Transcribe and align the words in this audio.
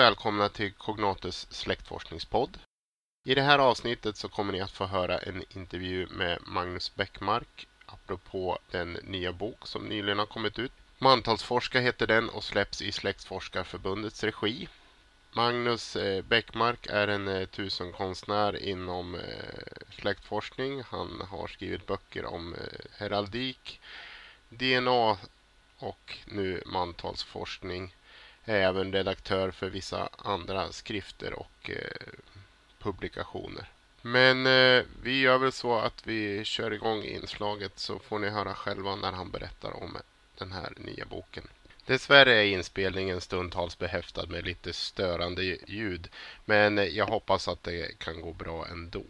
välkomna 0.00 0.48
till 0.48 0.72
Cognatus 0.72 1.46
släktforskningspodd. 1.50 2.58
I 3.24 3.34
det 3.34 3.42
här 3.42 3.58
avsnittet 3.58 4.16
så 4.16 4.28
kommer 4.28 4.52
ni 4.52 4.60
att 4.60 4.70
få 4.70 4.86
höra 4.86 5.18
en 5.18 5.44
intervju 5.50 6.06
med 6.06 6.38
Magnus 6.46 6.94
Bäckmark 6.94 7.68
apropå 7.86 8.58
den 8.70 8.92
nya 8.92 9.32
bok 9.32 9.66
som 9.66 9.84
nyligen 9.84 10.18
har 10.18 10.26
kommit 10.26 10.58
ut. 10.58 10.72
Mantalsforska 10.98 11.80
heter 11.80 12.06
den 12.06 12.28
och 12.28 12.44
släpps 12.44 12.82
i 12.82 12.92
Släktforskarförbundets 12.92 14.24
regi. 14.24 14.68
Magnus 15.32 15.96
eh, 15.96 16.22
Bäckmark 16.22 16.86
är 16.86 17.08
en 17.08 17.28
eh, 17.28 17.46
tusenkonstnär 17.46 18.62
inom 18.62 19.14
eh, 19.14 19.20
släktforskning. 19.90 20.82
Han 20.82 21.22
har 21.30 21.46
skrivit 21.46 21.86
böcker 21.86 22.24
om 22.24 22.56
heraldik, 22.98 23.80
DNA 24.48 25.18
och 25.78 26.18
nu 26.24 26.62
mantalsforskning. 26.66 27.94
Är 28.44 28.60
även 28.60 28.92
redaktör 28.92 29.50
för 29.50 29.70
vissa 29.70 30.08
andra 30.18 30.72
skrifter 30.72 31.32
och 31.32 31.70
eh, 31.70 32.08
publikationer. 32.78 33.68
Men 34.02 34.46
eh, 34.46 34.84
vi 35.02 35.20
gör 35.20 35.38
väl 35.38 35.52
så 35.52 35.78
att 35.78 36.06
vi 36.06 36.44
kör 36.44 36.70
igång 36.72 37.02
inslaget 37.02 37.78
så 37.78 37.98
får 37.98 38.18
ni 38.18 38.28
höra 38.28 38.54
själva 38.54 38.96
när 38.96 39.12
han 39.12 39.30
berättar 39.30 39.82
om 39.82 39.96
den 40.38 40.52
här 40.52 40.72
nya 40.76 41.04
boken. 41.04 41.44
Dessvärre 41.86 42.32
är 42.32 42.44
inspelningen 42.44 43.20
stundtals 43.20 43.78
behäftad 43.78 44.26
med 44.30 44.44
lite 44.44 44.72
störande 44.72 45.42
ljud, 45.66 46.08
men 46.44 46.94
jag 46.94 47.06
hoppas 47.06 47.48
att 47.48 47.62
det 47.62 47.98
kan 47.98 48.20
gå 48.20 48.32
bra 48.32 48.66
ändå. 48.66 49.04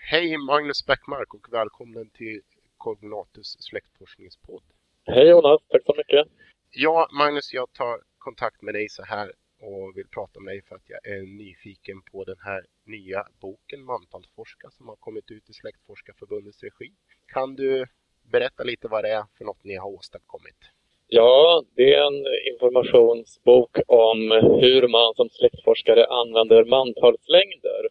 Hej 0.00 0.38
Magnus 0.38 0.86
Bäckmark 0.86 1.34
och 1.34 1.52
välkommen 1.52 2.10
till 2.10 2.40
Cognatus 2.78 3.56
släktforskningspodd. 3.60 4.62
Hej 5.10 5.28
Jonas, 5.28 5.60
tack 5.68 5.82
så 5.86 5.94
mycket. 5.96 6.26
Ja, 6.70 7.08
Magnus, 7.18 7.52
jag 7.52 7.72
tar 7.72 8.00
kontakt 8.18 8.62
med 8.62 8.74
dig 8.74 8.88
så 8.88 9.02
här 9.02 9.32
och 9.60 9.96
vill 9.96 10.08
prata 10.08 10.40
med 10.40 10.54
dig 10.54 10.62
för 10.68 10.74
att 10.76 10.88
jag 10.88 11.06
är 11.14 11.22
nyfiken 11.42 12.02
på 12.12 12.24
den 12.24 12.36
här 12.44 12.62
nya 12.86 13.24
boken 13.40 13.84
Mantalsforska 13.84 14.70
som 14.70 14.88
har 14.88 14.96
kommit 14.96 15.30
ut 15.30 15.50
i 15.50 15.52
Släktforskarförbundets 15.52 16.62
regi. 16.62 16.92
Kan 17.26 17.54
du 17.54 17.86
berätta 18.32 18.62
lite 18.64 18.88
vad 18.88 19.04
det 19.04 19.10
är 19.10 19.24
för 19.38 19.44
något 19.44 19.64
ni 19.64 19.76
har 19.76 19.90
åstadkommit. 19.90 20.60
Ja, 21.06 21.62
det 21.76 21.94
är 21.94 22.06
en 22.06 22.24
informationsbok 22.52 23.76
om 23.86 24.18
hur 24.62 24.88
man 24.88 25.14
som 25.14 25.28
släktforskare 25.28 26.06
använder 26.06 26.64
mantalslängder. 26.64 27.82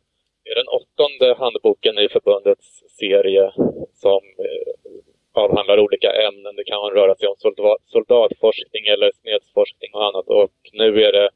Det 0.44 0.50
är 0.50 0.56
den 0.56 0.74
åttonde 0.80 1.36
handboken 1.44 1.98
i 1.98 2.10
förbundets 2.10 2.84
serie 3.00 3.52
som 3.94 4.22
eh, 4.48 4.74
avhandlar 5.38 5.80
olika 5.80 6.12
ämnen. 6.28 6.56
Det 6.56 6.64
kan 6.64 6.92
röra 6.98 7.16
sig 7.16 7.28
om 7.28 7.36
soldatforskning 7.86 8.86
eller 8.94 9.12
smedsforskning 9.22 9.92
och 9.94 10.06
annat. 10.06 10.28
Och 10.28 10.52
nu 10.74 11.04
är 11.04 11.12
det 11.12 11.30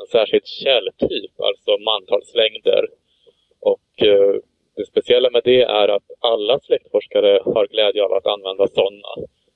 en 0.00 0.06
särskild 0.06 0.46
källtyp, 0.46 1.34
alltså 1.48 1.70
mantalslängder. 1.92 2.82
Och 3.60 3.90
eh, 4.02 4.34
det 4.76 4.86
speciella 4.86 5.30
med 5.30 5.42
det 5.44 5.62
är 5.62 5.88
att 5.88 6.08
alla 6.20 6.58
släktforskare 6.58 7.40
har 7.44 7.66
glädje 7.66 8.04
av 8.04 8.12
att 8.12 8.26
använda 8.26 8.68
sådana. 8.68 9.12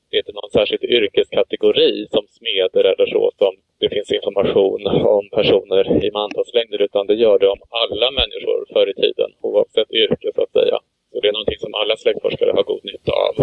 Det 0.09 0.17
är 0.17 0.23
inte 0.25 0.33
någon 0.33 0.51
särskild 0.51 0.85
yrkeskategori 0.85 2.07
som 2.11 2.25
smeder 2.29 2.85
eller 2.85 3.07
så 3.07 3.31
som 3.39 3.53
det 3.81 3.89
finns 3.89 4.13
information 4.13 4.87
om 5.17 5.29
personer 5.39 6.05
i 6.05 6.11
mantalslängder 6.11 6.83
utan 6.83 7.07
det 7.07 7.15
gör 7.15 7.39
det 7.39 7.49
om 7.49 7.63
alla 7.83 8.11
människor 8.11 8.61
förr 8.73 8.89
i 8.91 8.95
tiden 8.95 9.31
oavsett 9.41 9.91
yrke 9.91 10.29
så 10.35 10.43
att 10.43 10.53
säga. 10.53 10.79
Så 11.13 11.21
det 11.21 11.29
är 11.29 11.33
någonting 11.33 11.59
som 11.65 11.75
alla 11.75 11.97
släktforskare 11.97 12.53
har 12.57 12.63
god 12.63 12.85
nytta 12.85 13.13
av. 13.27 13.35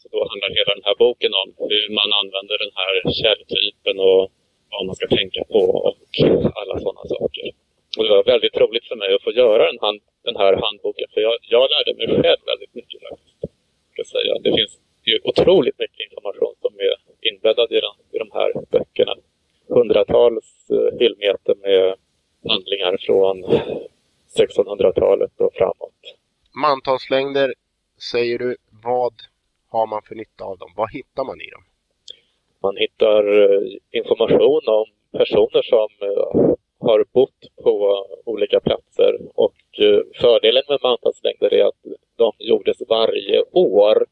Så 0.00 0.06
då 0.12 0.18
handlar 0.30 0.48
hela 0.58 0.74
den 0.74 0.84
här 0.88 0.96
boken 1.04 1.32
om 1.42 1.48
hur 1.84 1.94
man 2.00 2.10
använder 2.20 2.56
den 2.64 2.74
här 2.80 2.92
källtypen 3.22 3.96
och 4.08 4.22
vad 4.70 4.86
man 4.86 4.94
ska 4.94 5.06
tänka 5.08 5.44
på 5.52 5.60
och 5.88 6.06
alla 6.60 6.74
sådana 6.84 7.04
saker. 7.16 7.46
Och 7.96 8.04
det 8.04 8.10
var 8.10 8.24
väldigt 8.24 8.56
roligt 8.56 8.86
för 8.90 8.96
mig 8.96 9.14
att 9.14 9.22
få 9.22 9.32
göra 9.32 9.62
den 9.72 9.78
här, 9.84 9.94
den 10.28 10.36
här 10.36 10.52
handboken 10.64 11.08
för 11.14 11.20
jag, 11.20 11.34
jag 11.54 11.64
lärde 11.74 11.92
mig 11.98 12.06
själv 12.06 12.42
väldigt 12.52 12.74
mycket 12.74 13.00
faktiskt. 13.08 13.38
Ska 13.92 14.04
säga. 14.04 14.32
Det 14.44 14.52
finns 14.58 14.74
ju 15.04 15.20
otroligt 15.24 15.78
mycket 15.78 16.00
information 16.06 16.54
som 16.60 16.72
är 16.86 16.94
inbäddad 17.28 17.72
i, 17.72 17.80
den, 17.80 17.96
i 18.14 18.18
de 18.18 18.30
här 18.32 18.52
böckerna. 18.70 19.14
Hundratals 19.68 20.70
eh, 20.70 20.98
hyllmeter 20.98 21.54
med 21.66 21.94
handlingar 22.48 22.96
från 23.06 23.36
1600-talet 24.38 25.40
och 25.40 25.54
framåt. 25.54 26.00
Mantalslängder 26.62 27.54
säger 28.12 28.38
du. 28.38 28.56
Vad 28.84 29.14
har 29.68 29.86
man 29.86 30.02
för 30.02 30.14
nytta 30.14 30.44
av 30.44 30.58
dem? 30.58 30.72
Vad 30.76 30.92
hittar 30.92 31.24
man 31.24 31.40
i 31.40 31.50
dem? 31.50 31.64
Man 32.62 32.76
hittar 32.76 33.22
eh, 33.42 33.60
information 33.90 34.62
om 34.66 34.86
personer 35.18 35.62
som 35.62 35.88
eh, 36.08 36.54
har 36.78 37.04
bott 37.12 37.40
på 37.62 38.06
olika 38.24 38.60
platser 38.60 39.18
och 39.34 39.62
eh, 39.78 40.00
fördelen 40.20 40.62
med 40.68 40.78
mantalslängder 40.82 41.54
är 41.54 41.64
att 41.64 41.82
de 42.16 42.32
gjordes 42.38 42.76
varje 42.88 43.42
år. 43.52 44.06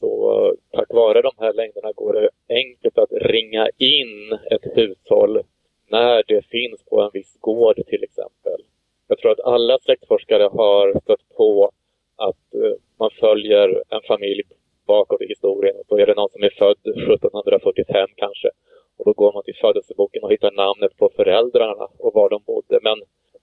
Så 0.00 0.10
eh, 0.46 0.52
tack 0.78 0.92
vare 0.92 1.22
de 1.22 1.32
här 1.38 1.52
längderna 1.52 1.92
går 1.92 2.12
det 2.12 2.30
enkelt 2.48 2.98
att 2.98 3.12
ringa 3.12 3.68
in 3.78 4.38
ett 4.50 4.76
hushåll 4.76 5.42
när 5.88 6.22
det 6.26 6.46
finns 6.46 6.84
på 6.84 7.02
en 7.02 7.10
viss 7.12 7.36
gård 7.40 7.76
till 7.86 8.04
exempel. 8.04 8.60
Jag 9.08 9.18
tror 9.18 9.32
att 9.32 9.40
alla 9.40 9.78
släktforskare 9.78 10.42
har 10.42 11.00
stött 11.00 11.28
på 11.36 11.70
att 12.16 12.54
eh, 12.54 12.72
man 12.98 13.10
följer 13.20 13.82
en 13.88 14.00
familj 14.08 14.42
bakåt 14.86 15.22
i 15.22 15.33
historien 15.44 15.76
och 15.76 15.84
då 15.88 15.98
är 15.98 16.06
det 16.06 16.14
någon 16.14 16.30
som 16.30 16.42
är 16.42 16.54
född 16.58 16.80
1745 16.84 18.08
kanske 18.16 18.50
och 18.98 19.04
då 19.04 19.12
går 19.12 19.32
man 19.32 19.42
till 19.42 19.56
födelseboken 19.60 20.22
och 20.22 20.32
hittar 20.32 20.50
namnet 20.50 20.96
på 20.96 21.10
föräldrarna 21.16 21.88
och 21.98 22.14
var 22.14 22.28
de 22.30 22.42
bodde. 22.46 22.78
Men 22.82 22.98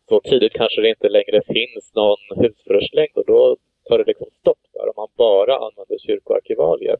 så 0.09 0.19
tidigt 0.19 0.53
kanske 0.53 0.81
det 0.81 0.89
inte 0.89 1.09
längre 1.09 1.41
finns 1.47 1.95
någon 1.95 2.17
husförhörslängd 2.35 3.15
och 3.15 3.25
då 3.25 3.57
tar 3.83 3.97
det 3.97 4.03
liksom 4.07 4.27
stopp 4.39 4.63
där 4.73 4.87
om 4.87 4.93
man 4.95 5.07
bara 5.17 5.55
använder 5.55 5.97
kyrkoarkivalier. 5.97 6.97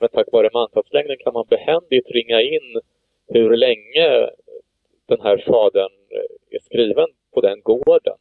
Men 0.00 0.08
tack 0.08 0.26
vare 0.32 0.50
mantalslängden 0.52 1.16
kan 1.20 1.32
man 1.32 1.46
behändigt 1.48 2.10
ringa 2.10 2.40
in 2.40 2.80
hur 3.28 3.56
länge 3.56 4.30
den 5.06 5.20
här 5.20 5.44
fadern 5.46 5.92
är 6.50 6.58
skriven 6.62 7.08
på 7.34 7.40
den 7.40 7.60
gården. 7.62 8.18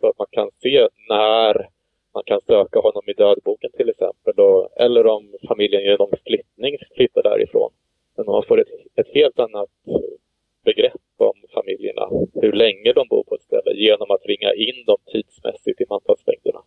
Så 0.00 0.06
att 0.08 0.18
man 0.18 0.26
kan 0.30 0.50
se 0.62 0.88
när 1.08 1.68
man 2.14 2.24
kan 2.26 2.40
söka 2.46 2.78
honom 2.78 3.02
i 3.06 3.12
dödboken 3.12 3.70
till 3.76 3.88
exempel. 3.88 4.32
Då, 4.36 4.68
eller 4.76 5.06
om 5.06 5.34
familjen 5.48 5.82
genom 5.82 6.10
flyttning 6.26 6.76
flyttar 6.96 7.22
därifrån. 7.22 7.72
Men 8.16 8.26
man 8.26 8.42
får 8.48 8.60
ett, 8.60 8.72
ett 8.94 9.08
helt 9.14 9.38
annat 9.38 9.70
begrepp 10.64 11.02
om 11.16 11.36
familjerna, 11.54 12.04
hur 12.34 12.52
länge 12.52 12.92
de 12.92 13.08
bor 13.08 13.24
på 13.24 13.34
ett 13.34 13.42
ställe 13.42 13.72
genom 13.74 14.10
att 14.10 14.26
ringa 14.26 14.52
in 14.52 14.84
dem 14.86 14.98
tidsmässigt 15.12 15.80
i 15.80 15.84
mantalslängderna. 15.88 16.62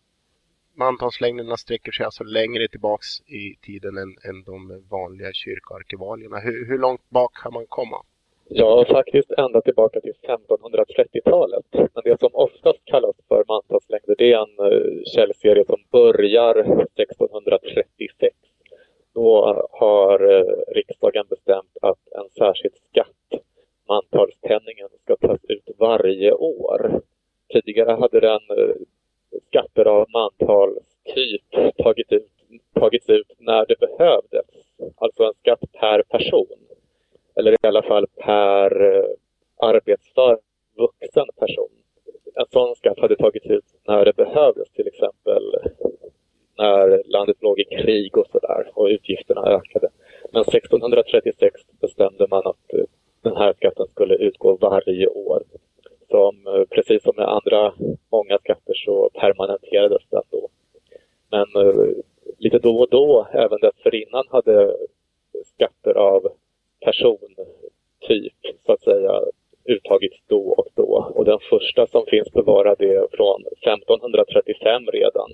Mantalslängderna 0.74 1.56
sträcker 1.56 1.92
sig 1.92 2.04
alltså 2.04 2.24
längre 2.24 2.68
tillbaks 2.68 3.06
i 3.20 3.56
tiden 3.66 3.96
än, 3.98 4.12
än 4.28 4.44
de 4.44 4.84
vanliga 4.90 5.32
kyrkoarkivalierna. 5.32 6.38
Hur, 6.38 6.66
hur 6.68 6.78
långt 6.78 7.10
bak 7.10 7.32
kan 7.42 7.52
man 7.52 7.66
komma? 7.68 7.96
Ja, 8.48 8.84
faktiskt 8.88 9.30
ända 9.30 9.60
tillbaka 9.60 10.00
till 10.00 10.14
1530-talet. 10.22 11.64
Men 11.72 12.02
det 12.04 12.20
som 12.20 12.30
oftast 12.32 12.84
kallas 12.84 13.16
för 13.28 13.44
mantalslängder 13.48 14.14
det 14.18 14.32
är 14.32 14.38
en 14.38 14.72
eh, 14.72 15.02
källserie 15.04 15.64
som 15.64 15.78
börjar 15.90 16.58
1636 16.58 18.36
då 19.16 19.64
har 19.70 20.32
eh, 20.32 20.74
riksdagen 20.74 21.26
bestämt 21.28 21.76
att 21.82 21.98
en 22.12 22.28
särskild 22.38 22.74
skatt, 22.90 23.42
mantalspenningen, 23.88 24.88
ska 25.02 25.16
tas 25.16 25.40
ut 25.48 25.70
varje 25.78 26.32
år. 26.32 27.00
Tidigare 27.48 27.90
hade 27.90 28.20
den 28.20 28.40
eh, 28.58 28.74
skatter 29.48 29.84
av 29.84 30.06
mantalstyp 30.10 31.76
tagit 31.76 32.12
ut, 32.12 32.30
tagits 32.74 33.08
ut 33.08 33.32
när 33.38 33.66
det 33.66 33.78
behövdes. 33.80 34.46
Alltså 34.96 35.24
en 35.24 35.34
skatt 35.40 35.72
per 35.80 36.02
person. 36.02 36.58
Eller 37.34 37.52
i 37.52 37.66
alla 37.66 37.82
fall 37.82 38.06
per 38.16 38.96
eh, 38.96 39.04
arbetsför 39.56 40.38
vuxen 40.76 41.26
person. 41.36 41.70
En 42.34 42.46
sån 42.52 42.76
skatt 42.76 42.98
hade 42.98 43.16
tagits 43.16 43.46
ut 43.46 43.64
när 43.86 44.04
det 44.04 44.16
behövdes, 44.16 44.70
till 44.70 44.86
exempel 44.86 45.42
när 46.58 47.02
landet 47.06 47.36
låg 47.40 47.60
i 47.60 47.64
krig 47.64 48.18
och 48.18 48.26
sådär 48.32 48.70
och 48.74 48.86
utgifterna 48.86 49.40
ökade. 49.40 49.88
Men 50.32 50.42
1636 50.42 51.60
bestämde 51.80 52.26
man 52.30 52.46
att 52.46 52.74
eh, 52.74 52.84
den 53.22 53.36
här 53.36 53.52
skatten 53.52 53.86
skulle 53.86 54.14
utgå 54.14 54.56
varje 54.56 55.06
år. 55.06 55.42
Som, 56.10 56.46
eh, 56.46 56.64
precis 56.70 57.02
som 57.02 57.12
med 57.16 57.28
andra 57.28 57.74
många 58.12 58.38
skatter 58.38 58.74
så 58.74 59.10
permanenterades 59.14 60.02
den 60.10 60.22
då. 60.30 60.48
Men 61.30 61.66
eh, 61.66 61.88
lite 62.38 62.58
då 62.58 62.78
och 62.78 62.88
då, 62.90 63.26
även 63.32 63.60
dessförinnan, 63.60 64.24
hade 64.28 64.76
skatter 65.54 65.94
av 65.94 66.32
persontyp 66.80 68.56
så 68.66 68.72
att 68.72 68.82
säga 68.82 69.20
uttagits 69.64 70.16
då 70.26 70.48
och 70.48 70.68
då. 70.74 71.12
Och 71.14 71.24
den 71.24 71.38
första 71.50 71.86
som 71.86 72.06
finns 72.06 72.32
bevarad 72.32 72.80
är 72.80 73.16
från 73.16 73.44
1535 73.62 74.86
redan. 74.86 75.30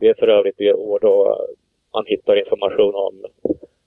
Det 0.00 0.08
är 0.08 0.14
för 0.14 0.28
övrigt 0.28 0.58
det 0.58 0.74
år 0.74 0.98
då 1.00 1.46
man 1.94 2.04
hittar 2.06 2.36
information 2.36 2.94
om 2.94 3.24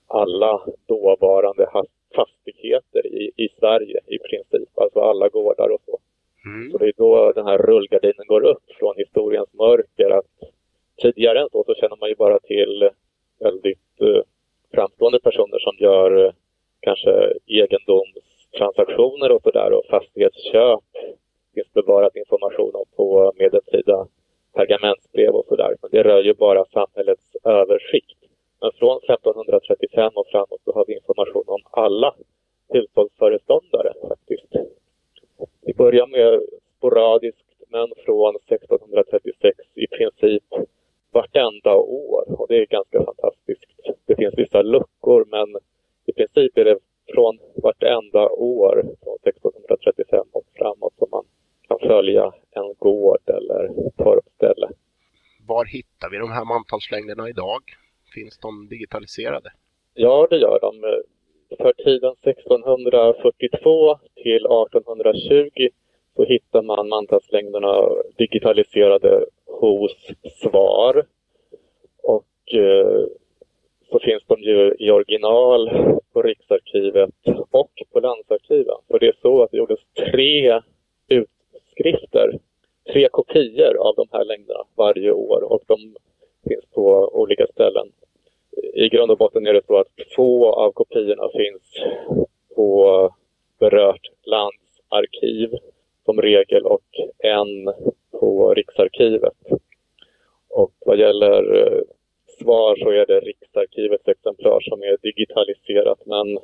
alla 0.06 0.66
dåvarande 0.86 1.66
fastigheter 1.72 1.96
fastigheter 2.16 3.06
i, 3.36 3.48
Sverige 3.58 4.00
i 4.06 4.18
princip, 4.18 4.78
alltså 4.78 5.00
alla 5.00 5.28
gårdar 5.28 5.68
och 5.68 5.80
så. 5.86 5.98
Mm. 6.44 6.70
Så 6.70 6.78
det 6.78 6.86
är 6.86 6.92
då 6.96 7.32
den 7.32 7.46
här 7.46 7.58
rullgardinen 7.58 8.26
går 8.26 8.44
upp 8.44 8.64
från 8.78 8.94
historiens 8.96 9.52
mörker. 9.52 10.10
Att 10.10 10.50
tidigare 11.02 11.40
än 11.40 11.48
så, 11.52 11.64
så 11.66 11.74
känner 11.74 11.96
man 11.96 12.08
ju 12.08 12.14
bara 12.14 12.38
till 12.38 12.90
väldigt 13.38 14.00
eh, 14.00 14.22
framstående 14.74 15.20
personer 15.20 15.58
som 15.58 15.76
gör 15.78 16.24
eh, 16.24 16.32
kanske 16.80 17.32
egendomstransaktioner 17.46 19.30
och 19.32 19.42
sådär 19.42 19.72
och 19.72 19.86
fastighetsköp 19.90 20.84
finns 21.54 21.72
bevarat 21.72 22.16
information 22.16 22.72
om 22.74 22.84
på 22.96 23.32
medeltida 23.36 24.06
pergamentsbrev 24.54 25.34
och 25.34 25.46
sådär. 25.48 25.76
Men 25.82 25.90
det 25.90 26.02
rör 26.02 26.22
ju 26.22 26.34
bara 26.34 26.64
samhällets 26.64 27.36
översikt. 27.44 28.18
Men 28.60 28.70
från 28.78 28.96
1535 28.96 30.12
och 30.14 30.26
framåt 30.26 30.60
så 30.64 30.72
har 30.72 30.84
vi 30.86 30.94
information 30.94 31.44
om 31.46 31.60
alla 31.70 32.14
hushållsföreståndare 32.68 33.92
faktiskt. 34.08 34.52
Vi 35.66 35.74
börjar 35.74 36.06
med 36.06 36.42
sporadiskt, 36.78 37.46
men 37.68 37.88
från 38.04 38.36
1636 38.36 39.58
i 39.74 39.86
princip 39.86 40.44
vartenda 41.12 41.74
år. 41.76 42.40
Och 42.40 42.46
det 42.48 42.56
är 42.56 42.66
ganska 42.66 43.04
fantastiskt. 43.04 43.70
Det 44.06 44.16
finns 44.16 44.34
vissa 44.36 44.62
luckor, 44.62 45.26
men 45.30 45.56
i 46.06 46.12
princip 46.12 46.58
är 46.58 46.64
det 46.64 46.78
från 47.14 47.38
vartenda 47.54 48.28
år 48.30 48.74
från 49.02 49.18
1635 49.22 50.26
och 50.32 50.44
framåt 50.54 50.94
som 50.98 51.08
man 51.10 51.24
kan 51.68 51.78
följa 51.78 52.32
en 52.50 52.74
gård 52.78 53.24
eller 53.26 53.68
torpställe. 53.96 54.68
Var 55.46 55.64
hittar 55.64 56.10
vi 56.76 56.96
mantalslängderna 56.96 57.28
idag? 57.28 57.62
Finns 58.14 58.38
de 58.38 58.68
digitaliserade? 58.68 59.50
Ja, 59.94 60.26
det 60.30 60.36
gör 60.36 60.58
de. 60.60 61.02
För 61.56 61.72
tiden 61.72 62.14
1642 62.22 63.98
till 64.22 64.46
1820 64.46 65.68
så 66.16 66.24
hittar 66.24 66.62
man 66.62 66.88
mantalslängderna 66.88 67.88
digitaliserade 68.18 69.24
hos 69.46 69.92
SVAR. 70.42 71.06
Och 72.02 72.54
eh, 72.54 73.06
så 73.90 73.98
finns 73.98 74.24
de 74.26 74.40
ju 74.40 74.74
i 74.78 74.90
original 74.90 75.70
på 76.12 76.22
Riksarkivet 76.22 77.14
och 77.50 77.72
på 77.92 78.00
Landsarkiven. 78.00 78.76
För 78.88 78.98
det 78.98 79.06
är 79.06 79.16
så 79.22 79.42
att 79.42 79.50
det 79.50 79.56
gjordes 79.56 79.80
tre 80.12 80.60
utskrifter, 81.08 82.38
tre 82.92 83.08
kopior 83.12 83.76
av 83.76 83.94
de 83.96 84.06
här 84.12 84.24
längderna 84.24 84.64
varje 84.76 85.12
år 85.12 85.52
och 85.52 85.62
de 85.66 85.96
finns 86.48 86.64
på 86.74 87.10
olika 87.12 87.46
ställen. 87.46 87.86
I 88.74 88.88
grund 88.88 89.10
och 89.10 89.18
botten 89.18 89.46
är 89.46 89.52
det 89.52 89.66
så 89.66 89.76
att 89.78 89.86
två 90.16 90.52
av 90.52 90.72
kopiorna 90.72 91.28
finns 91.32 91.86
på 92.54 93.10
berört 93.58 94.10
landsarkiv 94.24 95.50
som 96.04 96.22
regel 96.22 96.66
och 96.66 96.84
en 97.18 97.74
på 98.20 98.54
Riksarkivet. 98.54 99.38
Och 100.50 100.72
vad 100.86 100.98
gäller 100.98 101.54
eh, 101.54 101.82
svar 102.38 102.76
så 102.76 102.90
är 102.90 103.06
det 103.06 103.20
Riksarkivets 103.20 104.08
exemplar 104.08 104.60
som 104.60 104.82
är 104.82 104.96
digitaliserat 105.02 106.06
men 106.06 106.38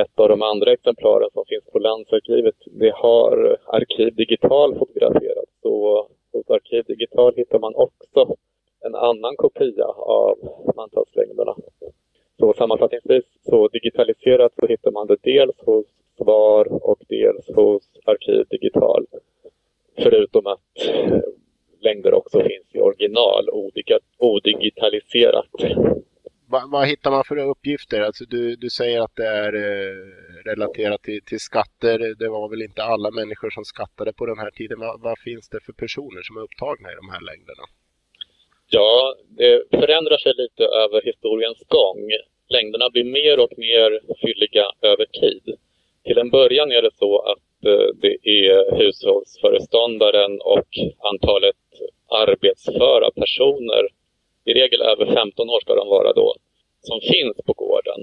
ett 0.00 0.20
av 0.20 0.28
de 0.28 0.42
andra 0.42 0.72
exemplaren 0.72 1.30
som 1.32 1.44
finns 1.46 1.64
på 1.72 1.78
Landsarkivet 1.78 2.54
det 2.66 2.92
har 2.94 3.58
Arkiv 3.66 4.14
Digital 4.14 4.78
fotograferat. 4.78 5.50
Så 5.62 6.08
hos 6.32 6.50
Arkiv 6.50 6.84
Digital 6.84 7.32
hittar 7.36 7.58
man 7.58 7.74
också 7.74 8.36
en 8.86 8.94
annan 8.94 9.36
kopia 9.36 9.86
av 9.96 10.38
mantalslängderna. 10.76 11.54
Så 12.38 12.52
sammanfattningsvis, 12.52 13.24
så 13.42 13.68
digitaliserat 13.68 14.52
så 14.60 14.66
hittar 14.66 14.90
man 14.90 15.06
det 15.06 15.16
dels 15.22 15.58
hos 15.66 15.86
SVAR 16.16 16.84
och 16.90 16.98
dels 17.08 17.48
hos 17.56 17.82
Arkiv 18.04 18.46
Digital. 18.50 19.06
Förutom 19.98 20.46
att 20.46 20.60
eh, 20.88 21.20
längder 21.80 22.14
också 22.14 22.38
finns 22.40 22.74
i 22.74 22.80
original 22.80 23.48
odigitaliserat. 24.18 25.46
Vad, 26.48 26.70
vad 26.70 26.86
hittar 26.86 27.10
man 27.10 27.24
för 27.24 27.36
uppgifter? 27.36 28.00
Alltså 28.00 28.24
du, 28.24 28.56
du 28.56 28.70
säger 28.70 29.00
att 29.00 29.16
det 29.16 29.26
är 29.26 29.54
eh, 29.54 29.96
relaterat 30.44 31.02
till, 31.02 31.22
till 31.24 31.40
skatter. 31.40 32.14
Det 32.18 32.28
var 32.28 32.48
väl 32.48 32.62
inte 32.62 32.82
alla 32.82 33.10
människor 33.10 33.50
som 33.50 33.64
skattade 33.64 34.12
på 34.12 34.26
den 34.26 34.38
här 34.38 34.50
tiden. 34.50 34.78
Vad, 34.80 35.00
vad 35.00 35.18
finns 35.18 35.48
det 35.48 35.60
för 35.60 35.72
personer 35.72 36.22
som 36.22 36.36
är 36.36 36.40
upptagna 36.40 36.92
i 36.92 36.94
de 36.94 37.08
här 37.08 37.20
längderna? 37.20 37.64
Ja, 38.74 39.14
det 39.28 39.62
förändrar 39.70 40.18
sig 40.18 40.32
lite 40.36 40.64
över 40.64 41.02
historiens 41.02 41.62
gång. 41.68 42.10
Längderna 42.48 42.90
blir 42.90 43.04
mer 43.04 43.40
och 43.40 43.52
mer 43.56 44.00
fylliga 44.22 44.66
över 44.82 45.06
tid. 45.20 45.56
Till 46.04 46.18
en 46.18 46.30
början 46.30 46.72
är 46.72 46.82
det 46.82 46.94
så 46.94 47.18
att 47.18 47.66
eh, 47.66 47.88
det 48.02 48.16
är 48.22 48.76
hushållsföreståndaren 48.78 50.40
och 50.40 50.68
antalet 51.12 51.56
arbetsföra 52.08 53.10
personer, 53.10 53.88
i 54.44 54.52
regel 54.52 54.82
över 54.82 55.06
15 55.14 55.50
år 55.50 55.60
ska 55.60 55.74
de 55.74 55.88
vara 55.88 56.12
då, 56.12 56.34
som 56.80 57.00
finns 57.00 57.36
på 57.46 57.52
gården. 57.52 58.00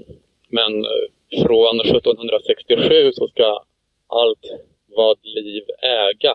Men 0.48 0.84
eh, 0.84 1.42
från 1.46 1.80
1767 1.80 3.12
så 3.12 3.28
ska 3.28 3.62
allt 4.06 4.44
vad 4.86 5.18
liv 5.22 5.64
äga, 5.82 6.34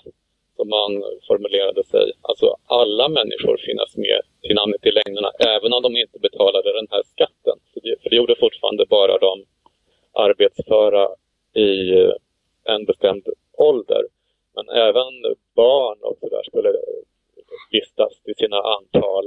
som 0.57 0.69
man 0.69 0.91
formulerade 1.27 1.83
sig, 1.83 2.11
alltså 2.21 2.47
alla 2.65 3.09
människor 3.09 3.57
finnas 3.67 3.97
med 3.97 4.21
till 4.41 4.55
namnet 4.55 4.85
i 4.85 4.91
längderna, 4.91 5.31
även 5.55 5.73
om 5.73 5.81
de 5.83 5.97
inte 5.97 6.19
betalade 6.19 6.73
den 6.73 6.87
här 6.91 7.03
skatten. 7.13 7.57
För 7.73 7.81
det, 7.81 7.95
för 8.01 8.09
det 8.09 8.15
gjorde 8.15 8.35
fortfarande 8.39 8.85
bara 8.85 9.17
de 9.17 9.45
arbetsföra 10.13 11.07
i 11.53 11.99
eh, 11.99 12.13
en 12.63 12.85
bestämd 12.85 13.27
ålder. 13.57 14.03
Men 14.55 14.69
även 14.69 15.13
barn 15.55 15.97
och 16.01 16.17
sådär 16.19 16.43
skulle 16.43 16.69
eh, 16.69 17.03
vistas 17.71 18.21
till 18.23 18.35
sina 18.35 18.57
antal 18.75 19.25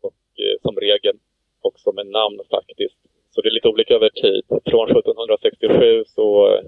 och 0.00 0.22
eh, 0.44 0.56
som 0.62 0.76
regel 0.76 1.16
också 1.60 1.92
med 1.92 2.06
namn 2.06 2.40
faktiskt. 2.50 2.98
Så 3.30 3.40
det 3.40 3.48
är 3.48 3.58
lite 3.58 3.68
olika 3.68 3.94
över 3.94 4.08
tid. 4.08 4.42
Från 4.48 4.90
1767 4.90 6.04
så 6.06 6.58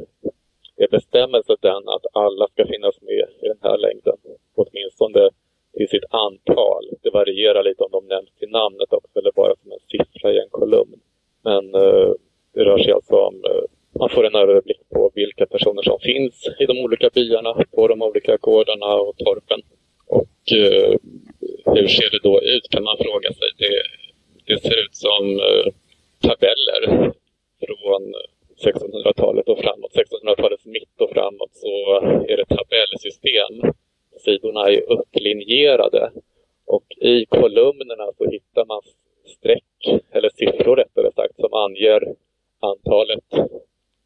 är 0.92 1.62
den 1.62 1.88
att 1.88 2.06
alla 2.12 2.46
ska 2.48 2.66
finnas 2.66 3.00
med 3.00 3.26
i 3.42 3.48
den 3.48 3.58
här 3.62 3.78
längden. 3.78 4.16
Åtminstone 4.54 5.30
till 5.76 5.88
sitt 5.88 6.04
antal. 6.10 6.82
Det 7.02 7.10
varierar 7.10 7.62
lite 7.62 7.84
om 7.84 7.90
de 7.92 8.06
nämns 8.06 8.30
till 8.38 8.50
namnet 8.50 8.92
också 8.92 9.18
eller 9.18 9.32
bara 9.32 9.54
som 9.62 9.72
en 9.72 9.78
siffra 9.90 10.32
i 10.32 10.38
en 10.38 10.50
kolumn. 10.50 11.00
Men 11.42 11.74
eh, 11.74 12.12
det 12.54 12.64
rör 12.64 12.78
sig 12.78 12.92
alltså 12.92 13.16
om 13.16 13.34
eh, 13.34 13.64
man 13.98 14.08
får 14.10 14.26
en 14.26 14.34
överblick 14.34 14.88
på 14.94 15.10
vilka 15.14 15.46
personer 15.46 15.82
som 15.82 15.98
finns 16.00 16.48
i 16.58 16.66
de 16.66 16.78
olika 16.78 17.10
byarna, 17.14 17.64
på 17.74 17.88
de 17.88 18.02
olika 18.02 18.36
gårdarna 18.36 18.94
och 18.94 19.16
torpen. 19.16 19.60
Och 20.06 20.52
eh, 20.52 20.94
hur 21.74 21.88
ser 21.88 22.10
det 22.10 22.20
då 22.22 22.42
ut 22.42 22.68
kan 22.70 22.82
man 22.82 22.96
fråga 22.96 23.32
sig. 23.32 23.48
Det, 23.58 23.82
det 24.46 24.60
ser 24.60 24.84
ut 24.84 24.94
som 24.94 25.24
eh, 25.40 25.72
tabeller 26.20 27.12
från 27.66 28.14
1600-talet 28.64 29.48
och 29.48 29.58
framåt. 29.58 29.92
1600-talets 29.94 30.66
mitt 30.66 31.00
och 31.00 31.10
framåt 31.10 31.50
så 31.52 32.00
är 32.28 32.36
det 32.36 32.44
tabellsystem. 32.44 33.72
Sidorna 34.24 34.70
är 34.70 34.92
upplinjerade 34.92 36.10
och 36.66 36.84
i 37.00 37.26
kolumnerna 37.26 38.12
så 38.18 38.30
hittar 38.30 38.64
man 38.66 38.80
streck, 39.26 40.02
eller 40.10 40.30
siffror 40.34 40.76
rättare 40.76 41.12
sagt, 41.12 41.36
som 41.36 41.54
anger 41.54 42.14
antalet 42.60 43.24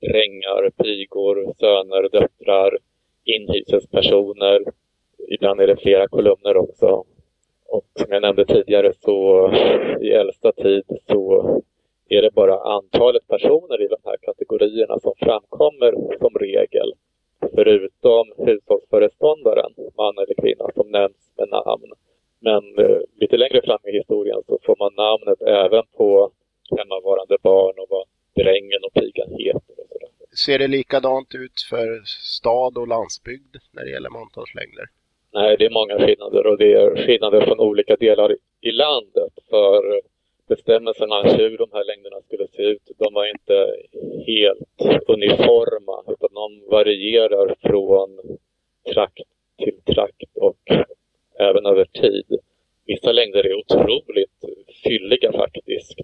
drängar, 0.01 0.71
pigor, 0.71 1.55
söner, 1.59 2.09
döttrar, 2.09 2.79
inhyselspersoner. 3.25 4.65
Ibland 5.29 5.61
är 5.61 5.67
det 5.67 5.77
flera 5.77 6.09
kolumner 6.09 6.57
också. 6.57 7.05
Och 7.67 7.85
som 7.95 8.07
jag 8.09 8.23
nämnde 8.23 8.45
tidigare 8.45 8.93
så 9.01 9.49
i 10.15 10.17
äldsta 10.17 10.53
tid 10.53 10.85
så 11.09 11.45
är 12.09 12.23
det 12.23 12.31
bara 12.35 12.61
antalet 12.61 13.29
personer 13.29 13.83
i 13.83 13.89
de 13.89 13.97
här 14.05 14.17
kategorierna 14.23 14.99
som 14.99 15.13
framkommer 15.19 16.19
som 16.19 16.35
regel. 16.35 16.93
Förutom 17.55 18.33
hushållsföreståndaren, 18.39 19.73
man 19.97 20.19
eller 20.19 20.35
kvinna, 20.43 20.67
som 20.75 20.91
nämns 20.91 21.33
med 21.37 21.49
namn. 21.49 21.93
Men 22.41 22.79
eh, 22.79 23.01
lite 23.17 23.37
längre 23.37 23.63
fram 23.63 23.79
i 23.85 23.93
historien 23.93 24.43
så 24.47 24.59
får 24.63 24.77
man 24.79 24.93
namnet 24.95 25.43
även 25.43 25.83
på 25.97 26.31
hemmavarande 26.79 27.37
barn 27.43 27.75
och 27.79 27.87
vad 27.89 28.05
drängen 28.35 28.81
och 28.87 28.93
pigan 28.93 29.31
heter. 29.39 29.75
Och 29.81 29.89
sådär. 29.89 30.09
Ser 30.47 30.59
det 30.59 30.69
likadant 30.69 31.35
ut 31.35 31.61
för 31.71 32.03
stad 32.39 32.79
och 32.79 32.89
landsbygd 32.89 33.57
när 33.73 33.85
det 33.85 33.91
gäller 33.91 34.11
mantalslängder? 34.11 34.85
Nej, 35.33 35.57
det 35.59 35.65
är 35.65 35.71
många 35.71 35.99
skillnader 35.99 36.47
och 36.47 36.59
det 36.59 36.73
är 36.73 37.07
skillnader 37.07 37.41
från 37.41 37.61
olika 37.61 37.97
delar 37.97 38.37
i 38.61 38.73
landet 38.73 39.34
för 39.55 40.01
bestämmelserna 40.49 41.23
hur 41.23 41.59
de 41.59 41.69
här 41.73 41.85
längderna 41.85 42.21
skulle 42.27 42.47
se 42.49 42.63
ut. 42.63 42.83
De 42.99 43.15
var 43.15 43.27
inte 43.27 43.57
helt 44.27 45.09
uniforma 45.09 45.97
utan 46.13 46.31
de 46.35 46.71
varierar 46.71 47.55
från 47.61 48.39
trakt 48.95 49.29
till 49.59 49.95
trakt 49.95 50.31
och 50.35 50.63
även 51.39 51.67
över 51.67 51.85
tid. 51.85 52.39
Vissa 52.87 53.13
längder 53.13 53.47
är 53.47 53.55
otroligt 53.55 54.41
fylliga 54.85 55.33
faktiskt 55.33 55.99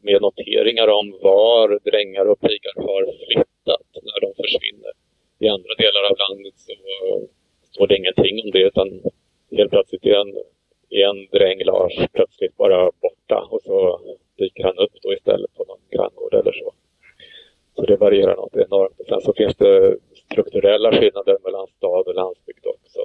med 0.00 0.22
noteringar 0.22 0.88
om 0.88 1.18
var 1.22 1.80
drängar 1.90 2.26
och 2.26 2.40
pigar 2.40 2.74
har 2.76 3.02
flyttat 3.26 3.90
när 4.02 4.20
de 4.20 4.34
försvinner. 4.42 4.92
I 5.38 5.48
andra 5.48 5.74
delar 5.78 6.02
av 6.10 6.16
landet 6.24 6.54
så 6.56 6.72
står 7.72 7.86
det 7.86 7.96
ingenting 7.96 8.40
om 8.44 8.50
det 8.50 8.62
utan 8.62 9.02
helt 9.56 9.70
plötsligt 9.70 10.06
är 10.06 10.20
en 10.20 10.34
är 11.02 11.08
en 11.08 11.26
dräng 11.32 11.64
Lars 11.64 11.92
plötsligt 12.12 12.56
bara 12.56 12.90
borta 13.02 13.48
och 13.50 13.62
så 13.62 14.00
dyker 14.38 14.64
han 14.64 14.78
upp 14.78 14.92
då 15.02 15.12
istället 15.12 15.54
på 15.54 15.64
någon 15.64 15.80
granngård 15.90 16.34
eller 16.34 16.52
så. 16.52 16.72
Så 17.76 17.82
det 17.86 17.96
varierar 17.96 18.36
något 18.36 18.56
enormt. 18.56 19.00
Sen 19.08 19.20
så 19.20 19.32
finns 19.32 19.56
det 19.56 19.98
strukturella 20.30 20.92
skillnader 20.92 21.38
mellan 21.44 21.66
stad 21.66 22.06
och 22.06 22.14
landsbygd 22.14 22.66
också. 22.66 23.00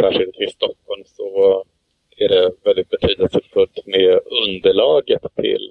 Särskilt 0.00 0.40
i 0.40 0.46
Stockholm 0.46 1.02
så 1.04 1.64
är 2.16 2.28
det 2.28 2.52
väldigt 2.64 2.90
betydelsefullt 2.90 3.86
med 3.86 4.20
underlaget 4.46 5.22
till 5.36 5.70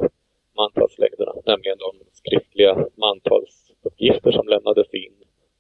mantalslängderna, 0.58 1.34
nämligen 1.46 1.78
de 1.78 1.92
skriftliga 2.12 2.88
mantalsuppgifter 2.96 4.32
som 4.32 4.48
lämnades 4.48 4.94
in. 4.94 5.14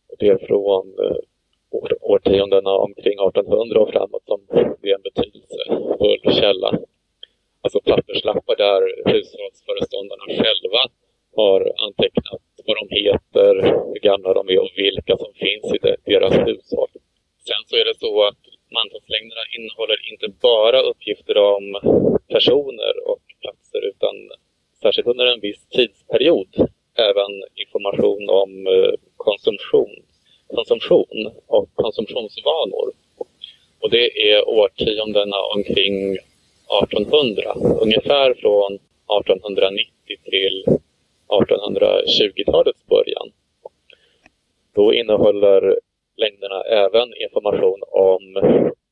Och 0.09 0.15
det 0.19 0.27
är 0.27 0.37
från 0.37 0.95
eh, 0.99 1.17
årtiondena 2.01 2.71
omkring 2.71 3.17
1800 3.27 3.79
och 3.79 3.89
framåt 3.89 4.25
som 4.25 4.41
det 4.81 4.89
är 4.89 4.95
en 4.95 5.01
betydelsefull 5.01 6.33
källa. 6.41 6.79
Alltså 7.61 7.79
papperslappar 7.85 8.55
där 8.55 8.81
hushållsföreståndarna 9.11 10.25
själva 10.27 10.81
har 11.35 11.59
antecknat 11.85 12.41
vad 12.67 12.77
de 12.81 12.95
heter, 12.95 13.53
hur 13.93 13.99
gamla 13.99 14.33
de 14.33 14.49
är 14.49 14.59
och 14.59 14.73
vilka 14.75 15.17
som 15.17 15.33
finns 15.33 15.73
i 15.75 15.79
deras 16.11 16.33
hushåll. 16.33 16.93
Sen 17.47 17.61
så 17.65 17.75
är 17.75 17.85
det 17.85 17.97
så 17.99 18.23
att 18.27 18.43
mantalslängderna 18.79 19.43
innehåller 19.57 19.99
inte 20.11 20.27
bara 20.41 20.79
uppgifter 20.81 21.37
om 21.37 21.65
personer 22.27 22.93
och 23.11 23.23
platser 23.41 23.81
utan 23.91 24.15
särskilt 24.81 25.07
under 25.07 25.25
en 25.25 25.39
viss 25.39 25.65
tidsperiod 25.67 26.47
även 27.09 27.31
information 27.63 28.29
om 28.29 28.67
eh, 28.67 28.93
konsumtion, 29.17 29.95
konsumtion 30.55 31.31
och 31.47 31.69
konsumtionsvanor. 31.75 32.87
Och 33.81 33.89
det 33.89 34.31
är 34.31 34.49
kring 35.83 36.09
omkring 36.09 36.17
1800, 36.83 37.53
ungefär 37.81 38.33
från 38.33 38.73
1890 38.73 39.91
till 40.23 40.65
1820-talets 41.27 42.85
början. 42.85 43.31
Då 44.75 44.93
innehåller 44.93 45.79
längderna 46.15 46.61
även 46.61 47.13
information 47.23 47.81
om 47.91 48.33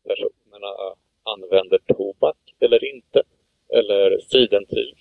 personerna 0.07 0.73
använder 1.23 1.79
tobak 1.87 2.37
eller 2.59 2.93
inte, 2.93 3.23
eller 3.69 4.19
sidentyg. 4.19 4.95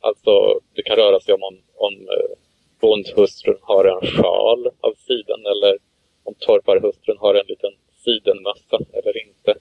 Alltså, 0.00 0.60
det 0.74 0.82
kan 0.82 0.96
röra 0.96 1.20
sig 1.20 1.34
om 1.34 1.42
om, 1.42 1.58
om 1.74 1.94
eh, 1.94 2.36
bondhustrun 2.80 3.58
har 3.60 3.84
en 3.84 4.06
sjal 4.06 4.66
av 4.80 4.94
siden 4.94 5.40
eller 5.46 5.78
om 6.24 6.34
torparhustrun 6.38 7.16
har 7.18 7.34
en 7.34 7.46
liten 7.46 7.72
sidenmössa 8.04 8.78
eller 8.92 9.26
inte. 9.26 9.54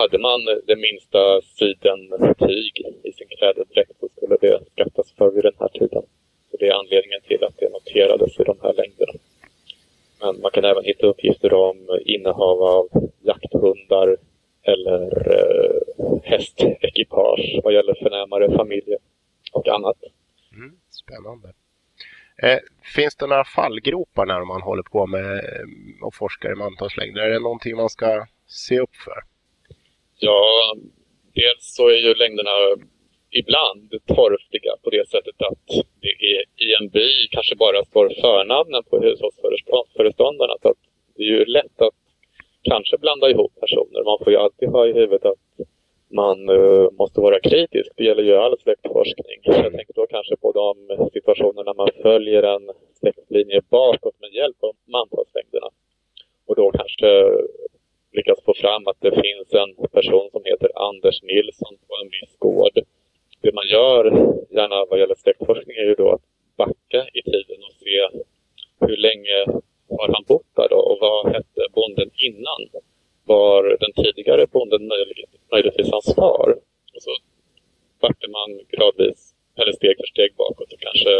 Hade 0.00 0.18
man 0.18 0.40
det 0.66 0.76
minsta 0.76 1.40
sidentyg 1.42 2.72
i 3.02 3.12
sin 3.12 3.28
klädedräkt 3.28 3.92
så 4.00 4.08
skulle 4.08 4.36
det 4.40 4.60
skattas 4.72 5.12
för 5.12 5.30
vid 5.30 5.44
den 5.44 5.52
här 5.60 5.68
tiden. 5.68 6.02
Så 6.50 6.56
det 6.56 6.68
är 6.68 6.74
anledningen 6.74 7.20
till 7.28 7.44
att 7.44 7.56
det 7.58 7.68
noterades 7.70 8.40
i 8.40 8.44
de 8.44 8.58
här 8.62 8.72
längderna. 8.72 9.12
Men 10.20 10.40
man 10.40 10.50
kan 10.50 10.64
även 10.64 10.84
hitta 10.84 11.06
uppgifter 11.06 11.54
om 11.54 12.00
innehav 12.04 12.62
av 12.62 12.88
jakthundar 13.20 14.16
eller 14.62 15.02
eh, 15.34 16.20
hästekipage 16.22 17.60
vad 17.64 17.74
gäller 17.74 17.94
förnämare 17.94 18.56
familjer 18.56 18.98
och 19.52 19.68
annat. 19.68 19.96
Mm, 20.52 20.76
spännande. 20.90 21.48
Eh, 22.42 22.58
finns 22.94 23.16
det 23.16 23.26
några 23.26 23.44
fallgropar 23.44 24.26
när 24.26 24.44
man 24.44 24.62
håller 24.62 24.82
på 24.82 25.06
med 25.06 25.32
eh, 25.34 26.06
och 26.06 26.14
forskar 26.14 26.52
i 26.52 26.54
mantalslängder? 26.54 27.22
Är 27.22 27.30
det 27.30 27.38
någonting 27.38 27.76
man 27.76 27.90
ska 27.90 28.26
se 28.46 28.80
upp 28.80 28.96
för? 28.96 29.29
Ja, 30.20 30.74
dels 31.34 31.74
så 31.76 31.88
är 31.88 32.00
ju 32.06 32.14
längderna 32.14 32.50
ibland 33.30 33.90
torftiga 34.06 34.72
på 34.82 34.90
det 34.90 35.08
sättet 35.08 35.42
att 35.42 35.66
det 36.00 36.14
är 36.32 36.40
i 36.66 36.74
en 36.80 36.88
by 36.88 37.28
kanske 37.30 37.56
bara 37.56 37.84
står 37.84 38.08
förnamnen 38.20 38.82
på 38.90 39.00
hushållsföreståndarna. 39.00 40.54
Så 40.62 40.68
att 40.68 40.78
det 41.16 41.22
är 41.22 41.26
ju 41.26 41.44
lätt 41.44 41.82
att 41.82 41.94
kanske 42.62 42.98
blanda 42.98 43.30
ihop 43.30 43.52
personer. 43.60 44.04
Man 44.04 44.18
får 44.18 44.32
ju 44.32 44.38
alltid 44.38 44.68
ha 44.68 44.86
i 44.86 44.92
huvudet 44.92 45.24
att 45.24 45.66
man 46.10 46.48
uh, 46.48 46.90
måste 46.98 47.20
vara 47.20 47.40
kritisk. 47.40 47.90
Det 47.96 48.04
gäller 48.04 48.22
ju 48.22 48.36
all 48.36 48.58
släktforskning. 48.58 49.38
Jag 49.42 49.72
tänker 49.72 49.94
då 49.94 50.06
kanske 50.06 50.36
på 50.36 50.52
de 50.52 50.72
situationer 51.12 51.64
när 51.64 51.74
man 51.74 51.88
följer 52.02 52.42
en 52.42 52.70
släktlinje 53.00 53.60
bakåt 53.70 54.20
med 54.20 54.32
hjälp 54.32 54.56
av 54.60 54.76
mantalslängderna. 54.86 55.68
Och 56.46 56.56
då 56.56 56.70
kanske 56.70 57.06
lyckas 58.12 58.38
få 58.44 58.54
fram 58.54 58.86
att 58.86 59.00
det 59.00 59.10
finns 59.10 59.54
en 59.62 59.88
person 59.88 60.28
som 60.32 60.42
heter 60.44 60.70
Anders 60.88 61.22
Nilsson 61.22 61.74
på 61.88 61.94
en 62.02 62.08
viss 62.08 62.36
gård. 62.38 62.76
Det 63.42 63.54
man 63.54 63.66
gör, 63.66 64.04
gärna 64.50 64.84
vad 64.90 64.98
gäller 65.00 65.14
släktforskning, 65.14 65.76
är 65.76 65.84
ju 65.84 65.94
då 65.94 66.12
att 66.12 66.22
backa 66.56 67.08
i 67.18 67.22
tiden 67.22 67.60
och 67.66 67.74
se 67.84 67.96
hur 68.86 68.96
länge 68.96 69.38
har 69.98 70.08
han 70.14 70.24
bott 70.28 70.56
där 70.56 70.68
då 70.68 70.76
och 70.76 70.98
vad 71.00 71.32
hette 71.32 71.62
bonden 71.72 72.10
innan? 72.28 72.82
Var 73.24 73.76
den 73.80 73.92
tidigare 74.04 74.46
bonden 74.46 74.90
möjligtvis 75.52 75.90
hans 75.90 76.14
far? 76.14 76.48
Och 76.94 77.02
så 77.02 77.10
backar 78.00 78.28
man 78.28 78.60
gradvis, 78.68 79.34
eller 79.56 79.72
steg 79.72 79.96
för 79.96 80.06
steg 80.06 80.34
bakåt 80.36 80.72
och 80.72 80.80
kanske 80.80 81.10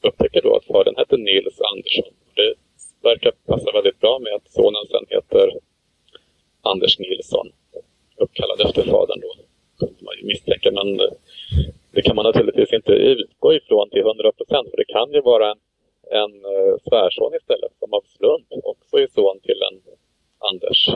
upptäcker 0.00 0.42
då 0.42 0.56
att 0.56 0.64
fadern 0.64 0.96
hette 0.96 1.16
Nils 1.16 1.60
Andersson. 1.60 2.14
Det 2.34 2.54
verkar 3.02 3.32
passa 3.46 3.72
väldigt 3.72 4.00
bra 4.00 4.18
med 4.18 4.34
att 4.34 4.50
sonen 4.50 4.86
sen 4.86 5.06
heter 5.08 5.52
Anders 6.72 6.98
Nilsson, 6.98 7.46
uppkallad 8.16 8.60
efter 8.60 8.82
fadern 8.82 9.20
då. 9.20 9.32
Kunde 9.78 10.04
man 10.04 10.14
ju 10.18 10.24
misstänka, 10.26 10.70
men 10.70 10.88
det 11.94 12.02
kan 12.02 12.16
man 12.16 12.24
naturligtvis 12.24 12.72
inte 12.72 12.92
utgå 12.92 13.54
ifrån 13.54 13.90
till 13.90 14.00
100 14.00 14.32
procent, 14.32 14.70
för 14.70 14.76
det 14.76 14.92
kan 14.96 15.12
ju 15.12 15.20
vara 15.20 15.50
en, 15.50 15.60
en 16.20 16.34
eh, 16.44 16.74
svärson 16.88 17.34
istället, 17.34 17.72
som 17.78 17.92
av 17.92 18.04
slump 18.16 18.46
också 18.72 18.96
är 18.96 19.06
son 19.06 19.40
till 19.40 19.60
en 19.68 19.76
Anders. 20.50 20.88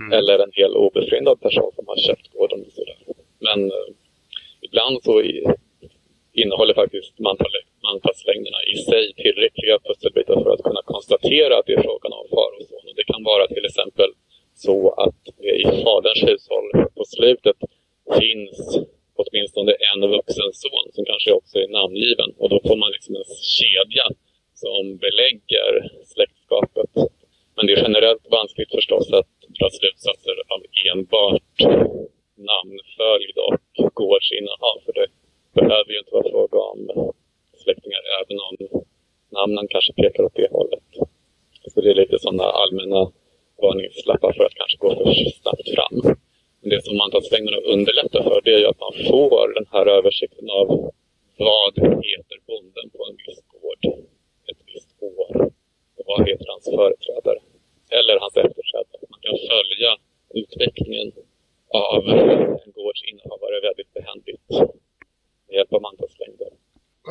Mm. 0.00 0.12
Eller 0.18 0.38
en 0.38 0.52
hel 0.52 0.72
obefryndad 0.76 1.40
person 1.40 1.70
som 1.74 1.84
har 1.86 1.96
köpt 1.96 2.32
gården. 2.32 2.60
Och 2.66 2.72
sådär. 2.72 2.98
Men 3.38 3.64
eh, 3.64 3.88
ibland 4.60 5.02
så 5.02 5.22
i, 5.22 5.44
innehåller 6.32 6.74
faktiskt 6.74 7.18
mantalslängderna 7.88 8.60
i 8.72 8.76
sig 8.76 9.04
tillräckliga 9.14 9.78
pusselbitar 9.78 10.42
för 10.42 10.50
att 10.50 10.62
kunna 10.62 10.82
konstatera 10.84 11.58
att 11.58 11.66
det 11.66 11.72
är 11.72 11.82
frågan 11.82 12.12
om 12.12 12.26
far 12.30 12.50
och 12.58 12.66
son. 12.68 12.84
Och 12.88 12.96
det 12.96 13.04
kan 13.12 13.22
vara 13.22 13.46
till 13.46 13.64
exempel 13.64 14.10
så 14.54 14.90
att 14.90 15.20
det 15.38 15.52
i 15.62 15.64
faderns 15.84 16.22
hushåll 16.28 16.68
på 17.36 17.40
slutet 17.40 17.56
finns 18.20 18.78
åtminstone 19.20 19.72
en 19.90 20.00
vuxen 20.10 20.50
son 20.52 20.86
som 20.94 21.04
kanske 21.04 21.32
också 21.32 21.58
är 21.58 21.68
namngiven. 21.68 22.30
Och 22.38 22.48
då 22.48 22.60
får 22.66 22.76
man 22.76 22.90
liksom 22.90 23.14
en 23.16 23.24
kedja 23.58 24.06
som 24.54 24.96
belägger 25.04 25.72
släktskapet. 26.12 26.90
Men 27.56 27.66
det 27.66 27.72
är 27.72 27.82
generellt 27.86 28.26
vanskligt 28.30 28.70
förstås 28.70 29.12
att 29.12 29.32
dra 29.58 29.68
slutsatser 29.70 30.36
av 30.54 30.60
enbart 30.90 31.56
namnföljd 32.50 33.36
och 33.48 33.94
gårdsinnehav. 33.94 34.76
För 34.84 34.92
det 34.98 35.08
behöver 35.58 35.90
ju 35.92 35.98
inte 35.98 36.14
vara 36.18 36.30
fråga 36.30 36.58
om 36.72 36.80
släktingar 37.62 38.02
även 38.18 38.38
om 38.48 38.54
namnen 39.38 39.66
kanske 39.68 39.92
pekar 39.92 40.22
åt 40.22 40.34
det 40.34 40.48
hållet. 40.50 40.88
Så 41.72 41.80
det 41.80 41.90
är 41.90 41.94
lite 41.94 42.18
sådana 42.18 42.44
allmänna 42.44 43.12
varningslappar 43.62 44.32
för 44.32 44.44
att 44.44 44.54
kanske 44.54 44.78
gå 44.78 44.88
för 44.94 45.30
snabbt 45.42 45.68
fram. 45.74 46.16
Men 46.60 46.70
det 46.70 46.84
som 46.84 46.96
mantalslängderna 46.96 47.56
underlättar 47.56 48.22
för 48.22 48.40
det 48.44 48.54
är 48.54 48.58
ju 48.58 48.66
att 48.66 48.80
man 48.80 48.92
får 49.08 49.58
översikten 50.18 50.50
av 50.50 50.92
vad 51.36 51.74
heter 51.78 52.38
bonden 52.46 52.90
på 52.90 53.06
en 53.08 53.16
viss 53.26 53.42
gård 53.52 53.82
ett 54.50 54.62
visst 54.66 54.90
år 55.00 55.50
och 55.96 56.04
vad 56.06 56.28
heter 56.28 56.46
hans 56.48 56.64
företrädare 56.64 57.40
eller 57.90 58.20
hans 58.20 58.36
efterträdare. 58.36 59.02
Man 59.10 59.20
kan 59.20 59.36
följa 59.52 59.90
utvecklingen 60.34 61.12
av 61.68 62.08
en 62.64 62.72
gårds 62.72 63.02
innehavare 63.10 63.60
väldigt 63.68 63.92
behändigt 63.94 64.50
med 65.46 65.54
hjälp 65.56 65.72
av 65.72 65.82
mantalslängder. 65.82 66.50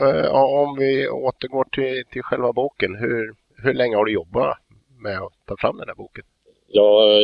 Eh, 0.03 0.35
om 0.35 0.77
vi 0.79 1.09
återgår 1.09 1.65
till, 1.71 2.05
till 2.11 2.23
själva 2.23 2.53
boken, 2.53 2.95
hur, 2.95 3.35
hur 3.63 3.73
länge 3.73 3.95
har 3.95 4.05
du 4.05 4.13
jobbat 4.13 4.57
med 5.03 5.17
att 5.17 5.33
ta 5.45 5.55
fram 5.57 5.77
den 5.77 5.87
här 5.87 5.95
boken? 5.95 6.23
Ja, 6.67 7.21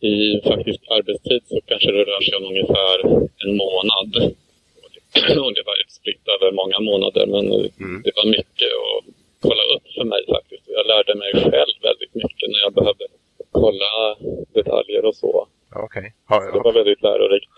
i 0.00 0.40
faktisk 0.44 0.80
arbetstid 0.90 1.42
så 1.46 1.60
kanske 1.66 1.92
det 1.92 2.04
rör 2.04 2.20
sig 2.20 2.34
om 2.36 2.44
ungefär 2.44 2.96
en 3.44 3.56
månad. 3.56 4.34
Och 5.44 5.54
det 5.56 5.64
var 5.70 5.76
utspritt 5.84 6.24
över 6.34 6.52
många 6.52 6.78
månader, 6.90 7.26
men 7.42 7.70
mm. 7.80 8.02
det 8.04 8.12
var 8.16 8.26
mycket 8.36 8.70
att 8.86 9.04
kolla 9.46 9.64
upp 9.74 9.86
för 9.96 10.04
mig 10.04 10.22
faktiskt. 10.34 10.64
Jag 10.66 10.86
lärde 10.86 11.14
mig 11.14 11.32
själv 11.32 11.74
väldigt 11.82 12.14
mycket 12.14 12.48
när 12.50 12.60
jag 12.66 12.72
behövde 12.74 13.06
kolla 13.52 13.92
detaljer 14.54 15.04
och 15.04 15.16
så. 15.16 15.48
Okej. 15.74 16.14
Okay. 16.28 16.52
Det 16.52 16.60
var 16.60 16.72
väldigt 16.72 17.02
lärorikt. 17.02 17.50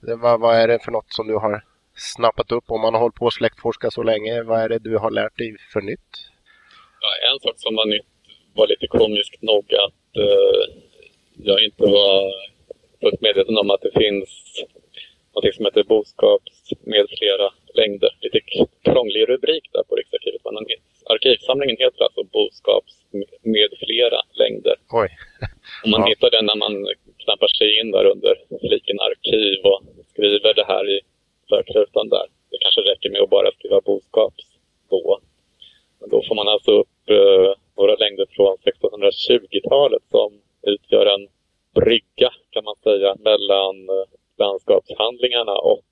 Det, 0.00 0.16
vad, 0.16 0.40
vad 0.40 0.56
är 0.56 0.68
det 0.68 0.78
för 0.84 0.92
något 0.92 1.12
som 1.12 1.26
du 1.26 1.34
har 1.34 1.64
snappat 1.96 2.52
upp 2.52 2.64
om 2.66 2.80
man 2.80 2.94
har 2.94 3.00
hållit 3.00 3.14
på 3.16 3.26
att 3.26 3.32
släktforska 3.32 3.90
så 3.90 4.02
länge? 4.02 4.42
Vad 4.42 4.60
är 4.60 4.68
det 4.68 4.78
du 4.78 4.98
har 4.98 5.10
lärt 5.10 5.38
dig 5.38 5.56
för 5.72 5.80
nytt? 5.80 6.10
Ja, 7.00 7.32
en 7.32 7.40
sak 7.40 7.54
som 7.56 7.74
var 7.74 7.86
nytt 7.86 8.06
var 8.54 8.66
lite 8.66 8.86
komiskt 8.86 9.42
nog 9.42 9.74
att 9.74 10.16
eh, 10.16 10.64
jag 11.36 11.64
inte 11.64 11.82
var 11.82 12.32
fullt 13.00 13.20
medveten 13.20 13.58
om 13.58 13.70
att 13.70 13.80
det 13.80 13.92
finns 14.02 14.30
något 15.34 15.54
som 15.54 15.64
heter 15.64 15.84
boskaps 15.84 16.70
med 16.80 17.06
flera 17.18 17.50
längder. 17.74 18.10
Lite 18.20 18.40
krånglig 18.84 19.28
rubrik 19.28 19.64
där 19.72 19.82
på 19.88 19.94
Riksarkivet. 19.96 20.40
Men 20.44 20.56
arkivsamlingen 21.14 21.76
heter 21.84 22.02
alltså 22.04 22.22
boskaps 22.24 22.94
med 23.42 23.70
flera 23.84 24.20
längder. 24.42 24.76
Oj. 24.90 25.08
Om 25.84 25.90
man 25.90 26.00
ja. 26.00 26.06
hittar 26.06 26.30
den 26.30 26.44
när 26.46 26.58
man 26.64 26.74
knappar 27.24 27.50
sig 27.58 27.68
in 27.80 27.90
där 27.90 28.04
under 28.04 28.34
fliken 28.60 29.00
arkiv 29.00 29.58
och 29.70 29.80
skriver 30.12 30.54
det 30.54 30.66
här 30.72 30.84
i 30.96 31.00
sökrutan 31.48 32.08
där. 32.08 32.26
Det 32.50 32.58
kanske 32.64 32.80
räcker 32.80 33.10
med 33.10 33.20
att 33.22 33.30
bara 33.30 33.52
skriva 33.52 33.80
boskaps 33.80 34.46
då. 34.90 35.20
Men 36.00 36.08
då 36.10 36.22
får 36.28 36.34
man 36.34 36.48
alltså 36.48 36.70
upp 36.70 36.98
eh, 37.06 37.50
några 37.76 37.94
längder 37.94 38.26
från 38.36 38.56
1620-talet 38.56 40.02
som 40.10 40.30
utgör 40.62 41.06
en 41.06 41.28
brygga 41.74 42.30
kan 42.50 42.64
man 42.64 42.76
säga 42.76 43.16
mellan 43.18 43.76
eh, 43.88 44.06
landskapshandlingarna 44.38 45.56
och 45.72 45.84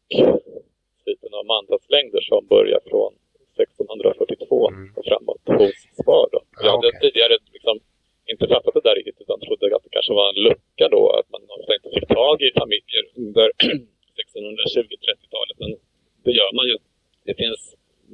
sviten 1.04 1.32
av 1.38 1.44
mantalslängder 1.46 2.20
som 2.30 2.46
börjar 2.54 2.80
från 2.90 3.12
1642 3.56 4.70
mm. 4.70 4.92
och 4.96 5.04
framåt 5.10 5.42
hos 5.58 5.76
SPAR. 6.00 6.28
Då. 6.32 6.40
Jag 6.64 6.70
hade 6.76 6.88
okay. 6.88 7.00
tidigare 7.00 7.34
liksom 7.56 7.76
inte 8.32 8.44
fattat 8.54 8.74
det 8.74 8.84
där 8.88 8.96
riktigt 8.98 9.20
utan 9.24 9.40
trodde 9.40 9.76
att 9.76 9.84
det 9.86 9.94
kanske 9.96 10.12
var 10.20 10.28
en 10.32 10.40
lucka 10.48 10.86
då, 10.96 11.02
att 11.18 11.28
man 11.34 11.42
ofta 11.58 11.70
inte 11.78 11.90
fick 11.96 12.08
tag 12.18 12.36
i 12.46 12.48
familjer 12.62 13.02
under 13.22 13.48
1620-30-talet. 14.20 15.56
Men 15.62 15.70
det 16.24 16.32
gör 16.40 16.52
man 16.58 16.66
ju. 16.70 16.76
Det 17.26 17.34
finns 17.42 17.60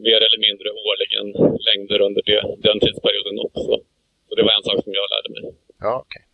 mer 0.06 0.20
eller 0.26 0.40
mindre 0.46 0.68
årligen 0.88 1.26
längder 1.68 1.98
under 2.08 2.22
det, 2.30 2.42
den 2.68 2.78
tidsperioden 2.84 3.36
också. 3.46 3.72
Så 4.26 4.32
det 4.36 4.44
var 4.46 4.54
en 4.58 4.66
sak 4.68 4.78
som 4.84 4.92
jag 5.00 5.06
lärde 5.14 5.28
mig. 5.34 5.42
Ja, 5.86 5.94
okej. 6.04 6.22
Okay. 6.22 6.24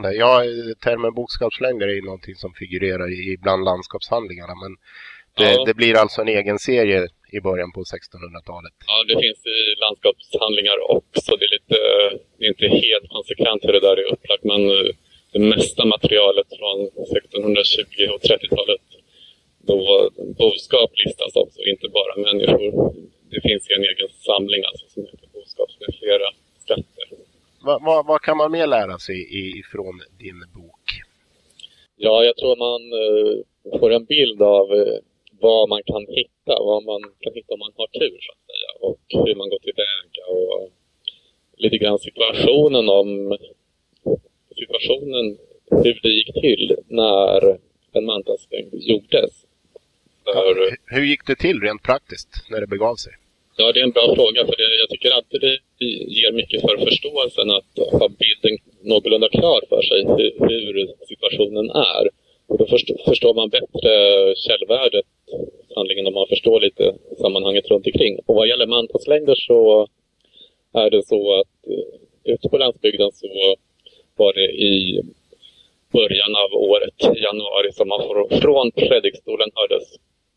Spännande. 0.00 0.18
Ja, 0.18 0.42
termen 0.84 1.14
bokskapslängder 1.14 1.86
är 1.88 1.96
ju 2.00 2.02
någonting 2.02 2.34
som 2.34 2.52
figurerar 2.60 3.08
i 3.12 3.36
bland 3.42 3.64
landskapshandlingarna. 3.64 4.54
Men 4.62 4.72
det, 5.38 5.52
ja. 5.52 5.64
det 5.64 5.74
blir 5.74 5.94
alltså 6.02 6.20
en 6.20 6.28
egen 6.28 6.58
serie 6.58 7.08
i 7.36 7.40
början 7.40 7.72
på 7.72 7.80
1600-talet. 7.80 8.74
Ja, 8.90 8.96
det 9.10 9.16
finns 9.24 9.40
i 9.56 9.58
landskapshandlingar 9.84 10.78
också. 10.98 11.30
Det 11.38 11.44
är, 11.48 11.52
lite, 11.58 11.78
det 12.36 12.44
är 12.44 12.50
inte 12.54 12.68
helt 12.86 13.08
konsekvent 13.16 13.64
hur 13.64 13.72
det 13.72 13.86
där 13.88 13.96
är 14.02 14.12
upplagt, 14.12 14.44
men 14.52 14.62
eh, 14.70 14.90
det 15.32 15.42
mesta 15.54 15.82
materialet 15.94 16.48
från 16.58 16.78
1620 16.86 18.14
och 18.14 18.20
30-talet 18.30 18.86
då 19.70 19.78
boskap 20.40 20.90
listas 21.04 21.32
också, 21.42 21.60
inte 21.72 21.86
bara 21.98 22.14
människor. 22.28 22.68
Det 23.32 23.40
finns 23.48 23.64
en 23.76 23.84
egen 23.90 24.10
samling 24.28 24.62
alltså 24.68 24.84
som 24.94 25.02
heter 25.10 25.28
Boskap 25.34 25.70
med 25.82 25.92
flera. 26.00 26.28
Vad, 27.62 27.82
vad, 27.82 28.06
vad, 28.06 28.20
kan 28.20 28.36
man 28.36 28.52
mer 28.52 28.66
lära 28.66 28.98
sig 28.98 29.18
ifrån 29.58 30.00
din 30.18 30.40
bok? 30.54 30.86
Ja, 31.96 32.24
jag 32.24 32.36
tror 32.36 32.56
man 32.56 32.82
uh, 33.02 33.80
får 33.80 33.90
en 33.90 34.04
bild 34.04 34.42
av 34.42 34.72
uh, 34.72 34.98
vad 35.40 35.68
man 35.68 35.82
kan 35.82 36.06
hitta, 36.08 36.54
vad 36.70 36.84
man 36.84 37.02
kan 37.20 37.32
hitta 37.34 37.54
om 37.54 37.58
man 37.58 37.72
har 37.76 37.86
tur 37.86 38.18
så 38.20 38.32
att 38.32 38.44
säga 38.50 38.70
och 38.88 39.26
hur 39.26 39.34
man 39.34 39.48
går 39.48 39.58
tillväga 39.58 40.24
och 40.28 40.70
lite 41.56 41.78
grann 41.78 41.98
situationen 41.98 42.88
om 42.88 43.38
situationen, 44.56 45.38
hur 45.84 46.00
det 46.02 46.08
gick 46.08 46.32
till 46.32 46.76
när 46.88 47.58
en 47.92 48.04
mantalslängd 48.04 48.74
gjordes. 48.74 49.32
För, 50.24 50.76
hur 50.86 51.04
gick 51.04 51.26
det 51.26 51.36
till 51.36 51.60
rent 51.60 51.82
praktiskt 51.82 52.28
när 52.50 52.60
det 52.60 52.66
begav 52.66 52.96
sig? 52.96 53.12
Ja, 53.56 53.72
det 53.72 53.80
är 53.80 53.84
en 53.84 53.90
bra 53.90 54.14
fråga. 54.14 54.46
för 54.46 54.56
det, 54.56 54.78
Jag 54.80 54.88
tycker 54.88 55.10
alltid 55.10 55.40
det 55.40 55.58
ger 55.88 56.32
mycket 56.32 56.60
för 56.60 56.76
förståelsen 56.76 57.50
att 57.50 58.00
ha 58.00 58.08
bilden 58.08 58.58
någorlunda 58.82 59.28
klar 59.28 59.60
för 59.68 59.82
sig 59.82 59.98
hur, 60.04 60.48
hur 60.48 60.94
situationen 61.08 61.70
är. 61.70 62.08
Och 62.46 62.58
då 62.58 62.66
förstår 63.04 63.34
man 63.34 63.48
bättre 63.48 63.92
källvärdet 64.36 65.06
handlingen 65.76 66.06
om 66.06 66.14
man 66.14 66.26
förstår 66.28 66.60
lite 66.60 66.94
sammanhanget 67.20 67.70
runt 67.70 67.86
omkring. 67.86 68.18
Och 68.26 68.34
vad 68.34 68.48
gäller 68.48 68.66
mantalslängder 68.66 69.34
så 69.34 69.88
är 70.72 70.90
det 70.90 71.02
så 71.06 71.40
att 71.40 71.68
eh, 71.70 72.32
ute 72.34 72.48
på 72.48 72.58
landsbygden 72.58 73.10
så 73.12 73.28
var 74.16 74.32
det 74.32 74.48
i 74.50 75.02
början 75.92 76.34
av 76.44 76.50
året, 76.54 76.98
januari, 77.00 77.72
som 77.72 77.88
man 77.88 78.00
från 78.40 78.70
predikstolen 78.70 79.50
hördes 79.54 79.84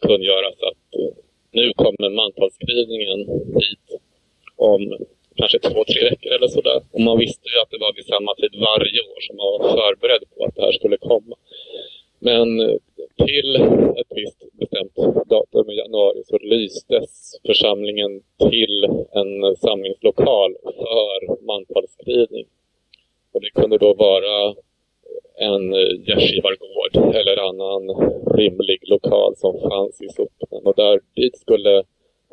kungöras 0.02 0.54
att 0.54 1.00
eh, 1.00 1.14
nu 1.52 1.74
kommer 1.76 2.10
mantalsskrivningen 2.10 3.20
hit 3.60 4.02
om 4.56 4.98
kanske 5.36 5.60
två, 5.60 5.84
tre 5.92 6.02
veckor 6.10 6.32
eller 6.32 6.48
sådär. 6.48 6.80
Och 6.92 7.02
man 7.02 7.18
visste 7.20 7.48
ju 7.50 7.58
att 7.62 7.72
det 7.72 7.78
var 7.86 7.94
vid 7.94 8.06
samma 8.06 8.36
tid 8.36 8.54
varje 8.72 9.00
år 9.12 9.20
som 9.28 9.36
man 9.36 9.50
var 9.54 9.62
förberedd 9.78 10.24
på 10.36 10.46
att 10.46 10.56
det 10.56 10.62
här 10.62 10.72
skulle 10.72 10.98
komma. 10.98 11.36
Men 12.20 12.60
eh, 12.60 12.78
till 13.26 13.56
ett 14.02 14.12
visst 14.16 14.40
bestämt 14.54 14.96
datum 15.30 15.70
i 15.70 15.76
januari 15.76 16.22
så 16.26 16.38
lystes 16.38 17.12
församlingen 17.46 18.22
till 18.50 18.84
en 19.22 19.56
samlingslokal 19.56 20.56
för 20.64 21.46
mantalsskrivning. 21.46 22.46
Och 23.34 23.42
det 23.42 23.50
kunde 23.50 23.78
då 23.78 23.94
vara 23.94 24.56
en 25.36 25.74
gästgivargård 26.08 27.16
eller 27.16 27.38
annan 27.50 27.84
rimlig 28.38 28.80
lokal 28.82 29.36
som 29.36 29.70
fanns 29.70 30.02
i 30.02 30.10
socknen. 30.10 30.62
Och 30.66 30.76
där 30.76 31.00
dit 31.16 31.38
skulle 31.38 31.84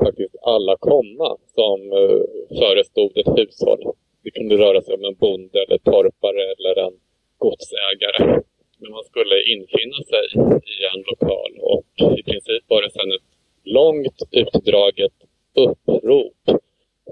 faktiskt 0.05 0.37
alla 0.43 0.77
komma 0.77 1.37
som 1.55 1.79
eh, 2.01 2.23
förestod 2.59 3.13
ett 3.19 3.33
hushåll. 3.39 3.83
Det 4.23 4.31
kunde 4.31 4.55
röra 4.57 4.83
sig 4.83 4.95
om 4.95 5.05
en 5.05 5.15
bonde 5.15 5.59
eller 5.65 5.79
torpare 5.79 6.43
eller 6.55 6.75
en 6.87 6.95
godsägare. 7.39 8.43
Men 8.81 8.91
man 8.91 9.05
skulle 9.05 9.37
infinna 9.55 10.01
sig 10.13 10.27
i 10.75 10.77
en 10.95 11.03
lokal 11.11 11.53
och 11.61 12.19
i 12.19 12.23
princip 12.23 12.63
var 12.69 12.83
det 12.83 12.91
sedan 12.91 13.13
ett 13.13 13.29
långt 13.65 14.19
utdraget 14.31 15.13
upprop 15.55 16.61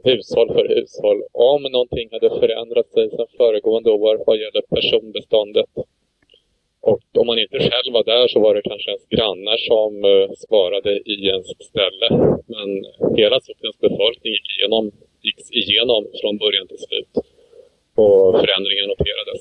hushåll 0.05 0.49
för 0.49 0.69
hushåll 0.69 1.23
om 1.33 1.63
någonting 1.63 2.09
hade 2.13 2.31
förändrat 2.31 2.89
sig 2.93 3.11
sedan 3.11 3.27
föregående 3.37 3.91
år 3.91 4.23
vad 4.27 4.37
gäller 4.37 4.63
personbeståndet. 4.75 5.71
Och 6.91 7.03
om 7.21 7.27
man 7.27 7.39
inte 7.39 7.59
själv 7.59 7.91
var 7.99 8.05
där 8.05 8.29
så 8.29 8.41
var 8.41 8.55
det 8.55 8.63
kanske 8.71 8.91
ens 8.91 9.07
grannar 9.17 9.59
som 9.71 9.93
uh, 10.05 10.29
svarade 10.45 10.93
i 11.13 11.17
ens 11.33 11.49
ställe. 11.71 12.09
Men 12.55 12.69
hela 13.21 13.41
socknens 13.41 13.79
befolkning 13.87 14.33
gick 14.33 14.49
igenom, 14.59 14.85
gick 15.27 15.41
igenom 15.63 16.03
från 16.21 16.35
början 16.43 16.67
till 16.69 16.83
slut. 16.87 17.13
Och 18.03 18.41
förändringen 18.43 18.87
noterades. 18.93 19.41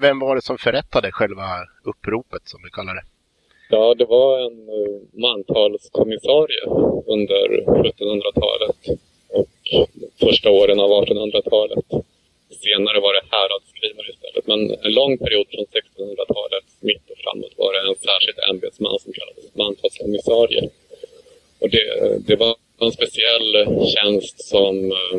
Vem 0.00 0.18
var 0.18 0.34
det 0.34 0.42
som 0.42 0.58
förrättade 0.58 1.08
själva 1.12 1.48
uppropet 1.90 2.42
som 2.52 2.60
vi 2.64 2.70
kallar 2.70 2.94
det? 2.94 3.04
Ja, 3.70 3.94
det 3.94 4.04
var 4.04 4.32
en 4.46 4.58
uh, 4.80 5.00
mantalskommissarie 5.26 6.64
under 7.14 7.46
1700-talet 7.84 8.80
och 9.40 9.54
första 10.20 10.50
åren 10.50 10.80
av 10.80 10.90
1800-talet. 10.90 11.84
Senare 12.64 13.00
var 13.00 13.12
det 13.16 13.24
häradsskrivare 13.36 14.08
istället. 14.14 14.46
Men 14.46 14.60
en 14.86 14.92
lång 15.00 15.18
period 15.18 15.46
från 15.52 15.66
1600-talets 15.76 16.72
mitt 16.80 17.10
och 17.10 17.18
framåt 17.24 17.54
var 17.56 17.72
det 17.72 17.80
en 17.88 18.00
särskild 18.08 18.38
ämbetsman 18.50 18.98
som 18.98 19.12
kallades 19.12 19.54
mantalskommissarie. 19.54 20.62
Och 21.58 21.70
det, 21.70 21.84
det 22.28 22.36
var 22.36 22.54
en 22.80 22.92
speciell 22.92 23.50
tjänst 23.94 24.48
som 24.48 24.92
eh, 24.92 25.18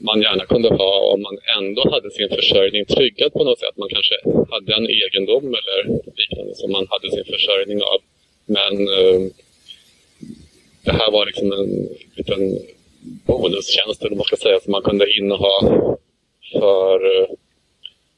man 0.00 0.22
gärna 0.22 0.44
kunde 0.44 0.68
ha 0.68 1.12
om 1.12 1.22
man 1.22 1.38
ändå 1.58 1.90
hade 1.90 2.10
sin 2.10 2.28
försörjning 2.28 2.84
tryggad 2.84 3.32
på 3.32 3.44
något 3.44 3.58
sätt. 3.58 3.76
Man 3.76 3.88
kanske 3.88 4.14
hade 4.50 4.74
en 4.74 4.88
egendom 4.90 5.46
eller 5.60 5.78
liknande 6.16 6.54
som 6.54 6.72
man 6.72 6.86
hade 6.90 7.10
sin 7.10 7.24
försörjning 7.24 7.82
av. 7.82 8.00
Men 8.46 8.88
eh, 8.88 9.20
det 10.84 10.92
här 10.92 11.10
var 11.10 11.26
liksom 11.26 11.52
en 11.52 11.88
liten 12.16 12.58
bonustjänst, 13.26 14.04
eller 14.04 14.16
man 14.16 14.24
ska 14.24 14.36
säga, 14.36 14.60
som 14.60 14.70
man 14.70 14.82
kunde 14.82 15.06
inneha 15.18 15.56
för 16.52 17.00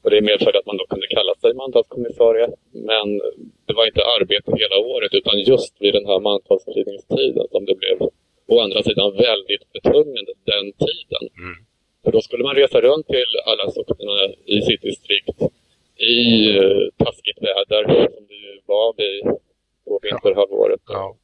och 0.03 0.11
det 0.11 0.21
medförde 0.21 0.59
att 0.59 0.65
man 0.65 0.77
då 0.77 0.85
kunde 0.85 1.07
kalla 1.07 1.35
sig 1.35 1.53
mantalskommissarie. 1.53 2.47
Men 2.71 3.07
det 3.65 3.73
var 3.73 3.85
inte 3.85 4.01
arbete 4.19 4.51
hela 4.63 4.77
året 4.77 5.13
utan 5.13 5.39
just 5.39 5.73
vid 5.79 5.93
den 5.93 6.05
här 6.05 6.19
mantalsskrivningstiden 6.19 7.45
som 7.51 7.65
det 7.65 7.75
blev 7.75 7.97
å 8.47 8.59
andra 8.59 8.83
sidan 8.83 9.11
väldigt 9.11 9.73
betungande 9.73 10.33
den 10.53 10.65
tiden. 10.85 11.23
Mm. 11.43 11.55
För 12.03 12.11
då 12.11 12.21
skulle 12.21 12.43
man 12.43 12.55
resa 12.55 12.81
runt 12.81 13.07
till 13.07 13.31
alla 13.45 13.71
socknarna 13.71 14.33
i 14.45 14.61
sitt 14.61 14.81
distrikt 14.81 15.39
i 15.97 16.19
uh, 16.59 16.89
taskigt 16.97 17.39
väder 17.41 17.83
som 18.13 18.23
det 18.27 18.39
ju 18.45 18.59
var 18.65 18.93
vid 18.97 19.23
på 19.85 19.99
vinterhalvåret. 20.03 20.81
Ja 20.87 21.15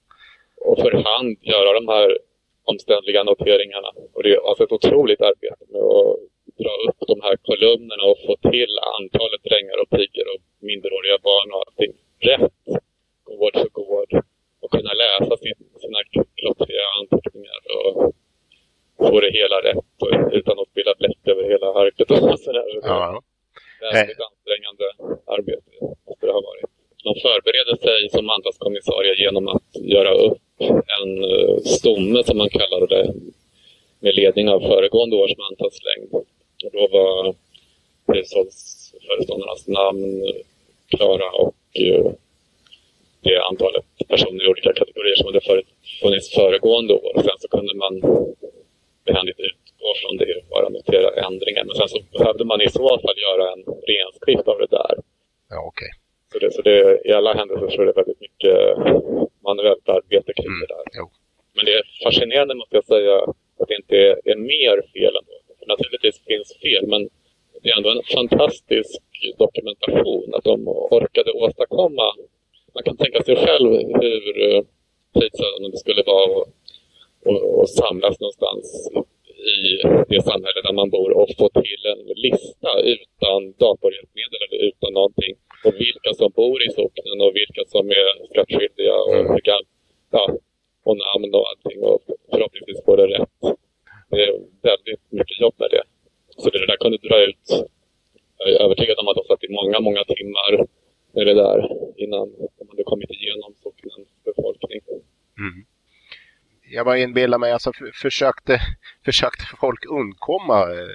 och 0.66 0.78
för 0.80 0.92
hand 0.92 1.38
göra 1.42 1.74
de 1.80 1.88
här 1.88 2.18
omständliga 2.72 3.22
noteringarna. 3.24 3.90
Och 4.14 4.24
det 4.24 4.30
är 4.34 4.40
alltså 4.50 4.64
ett 4.64 4.78
otroligt 4.78 5.22
arbete 5.30 5.64
med 5.74 5.82
att 5.82 6.16
dra 6.62 6.74
upp 6.88 7.00
de 7.12 7.18
här 7.26 7.36
kolumnerna 7.48 8.04
och 8.12 8.20
få 8.26 8.34
till 8.52 8.74
antalet 9.00 9.44
drängar 9.50 9.78
och 9.82 9.90
pigor 9.96 10.28
och 10.34 10.42
minderåriga 10.70 11.18
barn 11.30 11.50
och 11.54 11.62
allting 11.66 11.92
rätt, 12.30 12.62
gård 13.30 13.56
för 13.62 13.72
gård. 13.80 14.12
Och 14.64 14.72
kunna 14.76 14.94
läsa 15.04 15.34
sin, 15.44 15.60
sina 15.84 16.00
klottriga 16.40 16.86
anteckningar 17.00 17.62
och 17.78 18.14
få 19.08 19.20
det 19.26 19.32
hela 19.40 19.58
rätt 19.70 19.96
och, 20.04 20.12
utan 20.40 20.60
att 20.60 20.70
spilla 20.72 20.94
bläck 21.00 21.22
över 21.32 21.44
hela 21.54 21.68
arket 21.84 22.12
och 22.12 22.40
sådär. 22.46 22.68
Väldigt 23.82 24.22
ansträngande 24.30 24.86
arbete 25.36 25.72
måste 26.08 26.26
det 26.26 26.34
ha 26.40 26.42
varit. 26.52 26.70
De 27.04 27.14
förbereder 27.26 27.76
sig 27.88 28.10
som 28.10 28.26
mantalskommissarie 28.26 29.14
genom 29.24 29.48
att 29.48 29.70
göra 29.94 30.14
upp 30.14 30.42
en 30.70 31.24
uh, 31.24 31.58
stomme, 31.58 32.24
som 32.24 32.38
man 32.38 32.50
kallade 32.50 32.88
det, 32.88 33.14
med 34.00 34.16
ledning 34.16 34.50
av 34.50 34.60
föregående 34.60 35.16
års 35.16 35.38
mantalslängd. 35.38 36.14
Och 36.64 36.72
då 36.74 36.88
var 36.88 37.36
hushållsföreståndarnas 38.14 39.68
namn 39.68 40.24
klara 40.88 41.30
och 41.32 41.56
uh, 41.82 42.12
det 43.24 43.44
antalet 43.50 43.86
personer 44.08 44.46
i 44.46 44.48
olika 44.48 44.74
kategorier 44.74 45.16
som 45.16 45.26
hade 45.26 45.64
funnits 46.02 46.36
föregående 46.36 46.94
år. 46.94 47.14
Sen 47.16 47.40
så 47.40 47.48
kunde 47.48 47.74
man 47.76 47.94
behändigt 49.06 49.40
utgå 49.40 49.88
från 50.02 50.18
det 50.18 50.36
och 50.36 50.48
bara 50.50 50.70
notera 50.70 51.10
ändringar. 51.28 51.64
Men 51.64 51.76
sen 51.76 51.90
så 51.90 52.00
behövde 52.18 52.46
man 52.46 52.62
i 52.62 52.70
så 52.70 52.88
fall 53.04 53.18
göra 53.28 53.54
en 53.54 53.64
renskrift 53.92 54.48
av 54.48 54.58
det 54.60 54.72
där. 54.80 54.96
Ja, 55.50 55.60
okej. 55.72 55.90
Okay. 55.90 55.92
Så, 56.32 56.40
det, 56.40 56.52
så 56.52 56.62
det, 56.62 57.02
i 57.10 57.12
alla 57.14 57.34
händelser 57.34 57.70
så 57.70 57.82
är 57.82 57.86
det 57.86 58.00
väldigt 58.02 58.22
mycket 58.22 58.58
manuellt 59.44 59.90
arbete 59.90 60.11
kring 60.52 60.60
mm. 60.60 60.68
det 60.68 60.74
där. 60.76 60.86
Jo. 61.00 61.06
Men 61.56 61.64
det 61.66 61.74
är 61.80 61.84
fascinerande 62.04 62.54
måste 62.56 62.76
jag 62.80 62.86
säga 62.86 63.16
att 63.60 63.68
det 63.70 63.76
inte 63.82 63.96
är, 64.08 64.14
är 64.32 64.38
mer 64.54 64.76
fel 64.94 65.14
ändå. 65.20 65.36
För 65.60 65.66
naturligtvis 65.74 66.18
finns 66.32 66.50
fel, 66.66 66.84
men 66.94 67.02
det 67.62 67.70
är 67.70 67.78
ändå 67.78 67.90
en 67.90 68.04
fantastisk 68.18 69.02
dokumentation 69.38 70.28
att 70.36 70.44
de 70.44 70.68
orkade 70.68 71.32
åstadkomma 71.32 72.08
man 72.74 72.84
kan 72.84 72.98
tänka 72.98 73.24
sig 73.24 73.36
själv 73.36 73.70
hur 74.02 74.24
eh, 74.48 74.62
tidsödande 75.14 75.70
det 75.72 75.78
skulle 75.78 76.04
vara 76.06 76.42
att 76.42 76.48
och, 77.26 77.60
och 77.60 77.70
samlas 77.70 78.20
någonstans 78.20 78.66
i 79.60 79.62
det 80.14 80.22
samhälle 80.22 80.60
där 80.64 80.74
man 80.74 80.90
bor 80.90 81.12
och 81.20 81.30
få 81.40 81.50
till 81.50 81.84
en 81.94 82.02
lista 82.26 82.72
utan 82.96 83.40
datorhjälpmedel 83.64 84.40
eller 84.46 84.60
utan 84.70 84.94
någonting. 84.94 85.34
Och 85.66 85.74
vilka 85.86 86.14
som 86.14 86.32
bor 86.36 86.58
i 86.68 86.70
socknen 86.70 87.22
och 87.26 87.34
vilka 87.36 87.64
som 87.74 87.86
är 87.90 88.08
skattskyldiga 88.32 88.96
och, 88.96 89.16
mm. 89.16 89.34
vilka, 89.34 89.56
ja, 90.12 90.38
och 90.84 90.98
namn 90.98 91.34
och 91.34 91.46
allting 91.50 91.84
och 91.84 92.02
förhoppningsvis 92.32 92.86
får 92.86 92.98
det 92.98 93.08
rätt. 93.08 93.30
Det 94.10 94.24
är 94.28 94.34
väldigt 94.62 95.12
mycket 95.12 95.40
jobb 95.40 95.56
med 95.58 95.70
det. 95.72 95.84
Så 96.38 96.50
det 96.50 96.68
där 96.68 96.78
kunde 96.78 96.98
dra 96.98 97.18
ut, 97.30 97.46
jag 98.38 98.50
är 98.50 98.64
övertygad 98.66 98.98
om 99.00 99.08
att 99.08 99.16
de 99.16 99.24
satt 99.28 99.44
i 99.44 99.54
många, 99.60 99.80
många 99.80 100.04
timmar 100.04 100.68
med 101.12 101.28
det 101.28 101.34
där 101.34 101.58
innan 101.96 102.28
de 102.58 102.70
hade 102.70 102.84
kommit 102.84 103.12
igenom 103.12 103.54
socknens 103.64 104.10
befolkning. 104.26 104.82
Mm. 105.38 105.66
Jag 106.72 106.86
bara 106.86 106.98
inbillar 106.98 107.38
mig, 107.38 107.52
alltså 107.52 107.72
försökte, 108.02 108.60
försökte 109.06 109.44
folk 109.60 109.86
undkomma 109.86 110.62
eh, 110.62 110.88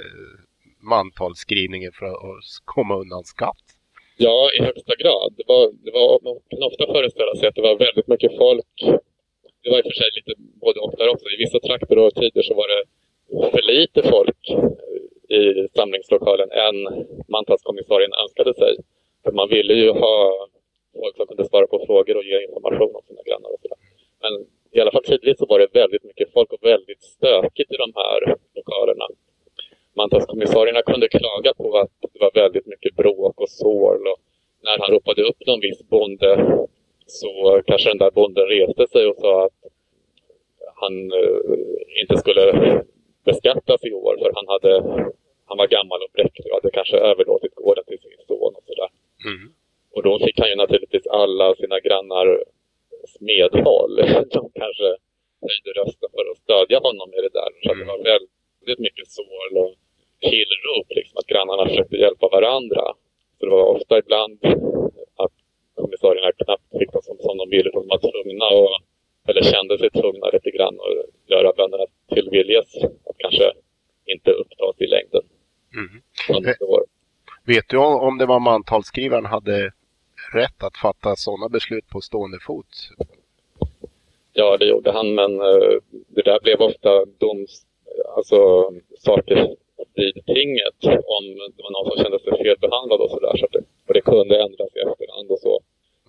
mantalsskrivningen 0.81 1.92
för 1.92 2.07
att 2.07 2.44
komma 2.64 2.96
undan 2.96 3.24
skatt? 3.24 3.75
Ja, 4.18 4.50
i 4.59 4.62
högsta 4.62 4.94
grad. 5.02 5.35
Det 5.37 5.44
var, 5.46 5.72
det 5.85 5.90
var, 5.90 6.20
man 6.24 6.40
kan 6.50 6.62
ofta 6.62 6.87
föreställa 6.87 7.35
sig 7.35 7.48
att 7.48 7.55
det 7.55 7.62
var 7.62 7.76
väldigt 7.87 8.07
mycket 8.07 8.37
folk. 8.37 8.74
Det 9.62 9.70
var 9.70 9.79
i 9.79 9.81
och 9.81 9.90
för 9.90 9.98
sig 10.02 10.11
lite 10.18 10.33
både 10.64 10.81
och 10.81 10.94
där 10.98 11.09
också. 11.09 11.26
I 11.29 11.37
vissa 11.44 11.61
trakter 11.61 11.98
och 11.98 12.14
tider 12.14 12.42
så 12.42 12.55
var 12.55 12.68
det 12.74 12.83
för 13.50 13.62
lite 13.62 14.02
folk 14.02 14.42
i 15.29 15.68
samlingslokalen 15.76 16.50
än 16.50 16.76
mantalskommissarien 17.29 18.12
önskade 18.22 18.55
sig. 18.55 18.76
För 19.24 19.33
man 19.33 19.48
ville 19.48 19.74
ju 19.74 19.90
ha 19.90 20.46
folk 21.00 21.16
som 21.16 21.26
kunde 21.26 21.44
svara 21.44 21.66
på 21.66 21.85
frågor 21.87 22.16
och 22.16 22.24
ge 22.24 22.42
information 22.42 22.92
om 22.94 23.02
sina 23.09 23.22
grannar 23.29 23.50
och 23.55 23.61
sådär. 23.62 23.79
Men 24.22 24.33
i 24.76 24.81
alla 24.81 24.92
fall 24.92 25.05
tidigt 25.05 25.38
så 25.38 25.46
var 25.46 25.59
det 25.59 25.68
väldigt 25.72 26.05
mycket 26.05 26.33
folk 26.33 26.52
och 26.52 26.62
väldigt 26.62 27.02
stökigt 27.02 27.72
i 27.72 27.76
de 27.76 27.92
här 27.94 28.37
lokalerna. 28.55 29.07
Mantalskommissarierna 29.96 30.82
kunde 30.82 31.09
klaga 31.09 31.54
på 31.54 31.78
att 31.78 31.90
det 32.12 32.20
var 32.20 32.30
väldigt 32.35 32.66
mycket 32.66 32.96
bråk 32.96 33.40
och 33.40 33.48
sorl 33.48 34.06
och 34.06 34.18
när 34.62 34.78
han 34.78 34.90
ropade 34.90 35.22
upp 35.22 35.46
någon 35.46 35.61
viss 35.61 35.82
bonde 35.88 36.30
så 37.06 37.62
kanske 37.66 37.90
den 37.90 37.98
där 37.98 38.11
bonden 38.11 38.46
reste 38.46 38.87
sig 38.87 39.06
och 39.06 39.16
sa 39.16 39.44
att 39.44 39.59
han 40.74 41.12
uh, 41.12 42.00
inte 42.02 42.16
skulle 42.16 42.44
beskattas 43.24 43.85
i 43.85 43.92
år 43.92 44.16
för 44.20 44.32
han, 44.35 44.48
hade, 44.48 44.72
han 45.48 45.59
var 45.59 45.66
gammal 45.66 46.02
och 46.02 46.12
bräcklig 46.12 46.52
och 46.52 46.59
hade 46.62 46.70
kanske 46.70 46.96
överlåtit 46.96 47.54
gården 47.54 47.85
till 47.87 47.98
sin 47.98 48.26
son 48.28 48.54
och 48.59 48.64
sådär. 48.66 48.90
Mm. 49.30 49.52
Och 49.94 50.02
då 50.02 50.18
fick 50.18 50.38
han 50.40 50.48
ju 50.48 50.56
naturligtvis 50.56 51.06
alla 51.06 51.54
sina 51.54 51.80
grannars 51.80 52.30
medhåll. 53.20 53.96
De 54.37 54.42
kanske 54.61 54.88
höjde 55.46 55.70
rösten 55.80 56.11
för 56.14 56.24
att 56.30 56.38
stödja 56.44 56.78
honom 56.78 57.09
i 57.14 57.20
det 57.26 57.32
där. 57.40 57.50
Så 57.62 57.72
mm. 57.72 57.78
det 57.78 57.92
var 57.92 57.98
väldigt 58.04 58.78
mycket 58.78 59.09
sorl 59.09 59.56
och 59.62 59.74
tillrop, 60.20 60.87
liksom, 60.88 61.18
att 61.18 61.26
grannarna 61.26 61.68
försökte 61.68 61.96
hjälpa 61.96 62.29
varandra. 62.29 62.83
Så 63.38 63.46
det 63.46 63.50
var 63.50 63.66
ofta 63.76 63.98
ibland 63.98 64.38
att 65.16 65.33
kommissarierna 65.74 66.33
knappt 66.33 66.79
fick 66.79 66.90
som, 66.92 67.16
som 67.20 67.37
de 67.38 67.50
ville. 67.50 67.70
De 67.70 67.88
var 67.88 67.98
tvungna 67.98 68.46
och, 68.61 68.74
eller 69.29 69.42
kände 69.42 69.79
sig 69.79 69.90
tvungna 69.90 70.26
lite 70.33 70.50
grann 70.50 70.74
att 70.87 71.31
göra 71.31 71.52
bönderna 71.57 71.87
till 72.14 72.29
viljes 72.31 72.76
att 72.85 73.18
kanske 73.18 73.52
inte 74.05 74.31
upptas 74.31 74.81
i 74.81 74.87
längden. 74.87 75.22
Mm. 75.74 76.02
Vet 77.46 77.68
du 77.68 77.76
om 77.79 78.18
det 78.18 78.26
var 78.26 78.40
mantalsskrivaren 78.40 79.26
hade 79.26 79.72
rätt 80.33 80.62
att 80.62 80.76
fatta 80.76 81.16
sådana 81.16 81.48
beslut 81.48 81.88
på 81.88 82.00
stående 82.00 82.38
fot? 82.46 82.90
Ja, 84.33 84.57
det 84.57 84.66
gjorde 84.66 84.92
han, 84.92 85.14
men 85.14 85.33
uh, 85.40 85.79
det 86.09 86.22
där 86.22 86.40
blev 86.40 86.61
ofta 86.61 87.05
doms, 87.05 87.66
alltså 88.16 88.70
saker 88.98 89.57
vid 89.96 90.14
tinget 90.35 90.80
om 91.16 91.24
det 91.54 91.62
var 91.64 91.72
någon 91.72 91.88
som 91.90 92.02
kände 92.02 92.18
sig 92.18 92.32
felbehandlad 92.42 93.00
och 93.00 93.11
sådär. 93.11 93.37
Så 93.40 93.46
och 93.87 93.94
det 93.94 94.00
kunde 94.12 94.35
ändras 94.46 94.72
i 94.76 94.80
efterhand 94.88 95.30
och 95.35 95.42
så. 95.46 95.54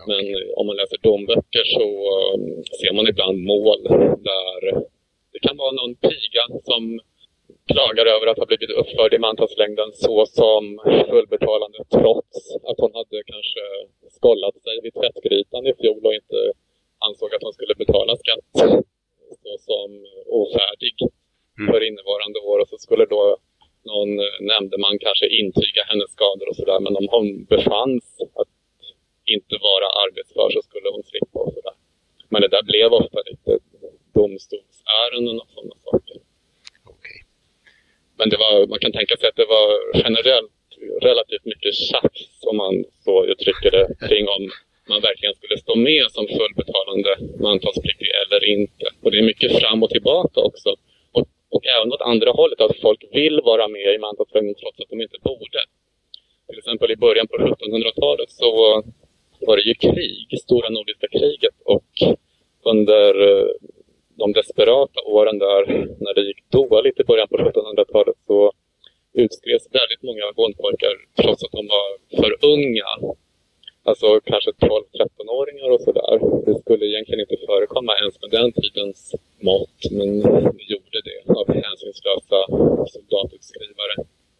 Men 0.10 0.26
uh, 0.40 0.52
om 0.60 0.66
man 0.68 0.76
läser 0.82 0.98
domböcker 1.08 1.64
så 1.78 1.86
um, 2.34 2.64
ser 2.80 2.94
man 2.98 3.08
ibland 3.08 3.38
mål 3.52 3.82
där 4.30 4.60
det 5.34 5.40
kan 5.48 5.58
vara 5.58 5.72
någon 5.72 5.96
piga 5.96 6.44
som 6.70 6.84
klagar 7.74 8.06
över 8.16 8.28
att 8.28 8.42
ha 8.42 8.46
blivit 8.46 8.78
uppförd 8.82 9.14
i 9.14 9.26
mantalslängden 9.28 9.90
så 9.94 10.26
som 10.26 10.64
fullbetalande 11.10 11.80
trots 11.98 12.38
att 12.70 12.80
hon 12.84 12.94
hade 13.00 13.18
kanske 13.34 13.64
skollat 14.18 14.56
sig 14.66 14.76
vid 14.84 14.94
tvättgrytan 15.00 15.64
i 15.68 15.74
fjol 15.80 16.02
och 16.06 16.18
inte 16.22 16.40
ansåg 17.08 17.30
att 17.36 17.44
hon 17.46 17.54
skulle 17.54 17.76
betala 17.84 18.14
skatt 18.24 18.48
så 19.42 19.52
som 19.70 19.90
ofärdig 20.42 20.96
mm. 21.60 21.68
för 21.72 21.82
innevarande 21.90 22.40
år. 22.40 22.58
Och 22.62 22.70
så 22.70 22.78
skulle 22.78 23.06
då 23.06 23.38
någon 23.92 24.12
nämndeman 24.52 24.96
kanske 25.06 25.28
intyga 25.42 25.82
hennes 25.90 26.12
skador 26.16 26.48
och 26.50 26.56
sådär. 26.60 26.80
Men 26.86 26.94
om 27.00 27.08
hon 27.16 27.28
befanns 27.54 28.06
att 28.42 28.54
inte 29.36 29.56
vara 29.70 29.88
arbetsför 30.04 30.48
så 30.56 30.62
skulle 30.68 30.90
hon 30.94 31.04
slippa 31.12 31.40
och 31.46 31.54
sådär. 31.58 31.76
Men 32.32 32.42
det 32.42 32.52
där 32.56 32.64
blev 32.72 32.90
ofta 33.02 33.20
lite 33.32 33.52
domstolsärenden 34.14 35.36
och 35.42 35.50
sådana 35.56 35.76
saker. 35.88 36.18
Men 38.18 38.30
det 38.30 38.38
var, 38.38 38.68
man 38.68 38.80
kan 38.80 38.92
tänka 38.92 39.18
sig 39.18 39.30
att 39.30 39.36
det 39.36 39.50
var 39.56 39.68
generellt 40.04 40.52
relativt 41.02 41.46
mycket 41.46 41.76
tjafs, 41.76 42.44
om 42.50 42.58
man 42.58 42.74
så 43.06 43.26
uttrycker 43.26 43.72
det, 43.72 44.08
kring 44.08 44.26
om 44.28 44.52
man 44.90 45.02
verkligen 45.02 45.36
skulle 45.36 45.58
stå 45.58 45.76
med 45.76 46.06
som 46.12 46.28
fullbetalande 46.28 47.12
mantalspliktig 47.40 48.10
eller 48.22 48.44
inte. 48.56 48.86
Och 49.02 49.12
det 49.12 49.18
är 49.18 49.24
mycket 49.24 49.60
fram 49.60 49.84
och 49.84 49.90
tillbaka 49.90 50.40
också. 50.40 50.70
Och, 51.12 51.28
och 51.50 51.64
även 51.66 51.94
åt 51.94 52.02
andra 52.02 52.32
hållet, 52.32 52.62
att 52.62 52.82
folk 52.82 53.04
vill 53.28 53.42
vara 53.52 53.68
med 53.68 53.96
i 53.96 53.98
mantalslängden 54.08 54.56
trots 54.62 54.80
att 54.80 54.90
de 54.90 55.02
inte 55.02 55.20
borde. 55.30 55.62
Till 56.48 56.58
exempel 56.58 56.92
i 56.92 57.04
början 57.06 57.28
på 57.28 57.38
1700-talet 57.38 58.32
så 58.42 58.52
var 59.48 59.56
det 59.58 59.66
ju 59.72 59.74
krig, 59.74 60.28
stora 60.46 60.70
nordiska 60.70 61.08
kriget 61.08 61.58
och 61.66 61.92
under 62.72 63.10
eh, 63.30 63.50
de 64.22 64.34
desperata 64.34 65.00
åren 65.06 65.38
där, 65.40 65.62
när 66.04 66.14
det 66.14 66.22
gick 66.22 66.42
dåligt 66.50 67.00
i 67.00 67.04
början 67.04 67.28
på 67.28 67.38
1700-talet, 67.38 68.16
så 68.28 68.52
utskrevs 69.14 69.66
väldigt 69.80 70.04
många 70.10 70.26
bondpojkar 70.36 70.96
trots 71.22 71.44
att 71.44 71.52
de 71.52 71.68
var 71.76 71.88
för 72.22 72.32
unga. 72.54 72.90
Alltså 73.90 74.08
kanske 74.32 74.52
12-13-åringar 74.52 75.70
och 75.74 75.82
sådär. 75.82 76.16
Det 76.46 76.60
skulle 76.62 76.86
egentligen 76.86 77.20
inte 77.20 77.38
förekomma 77.46 77.92
ens 78.02 78.16
med 78.22 78.32
den 78.38 78.52
tidens 78.52 79.16
mått, 79.50 79.80
men 79.92 80.10
det 80.58 80.68
gjorde 80.74 81.00
det 81.10 81.20
av 81.40 81.46
hänsynslösa 81.64 82.40
soldatutskrivare. 82.94 83.96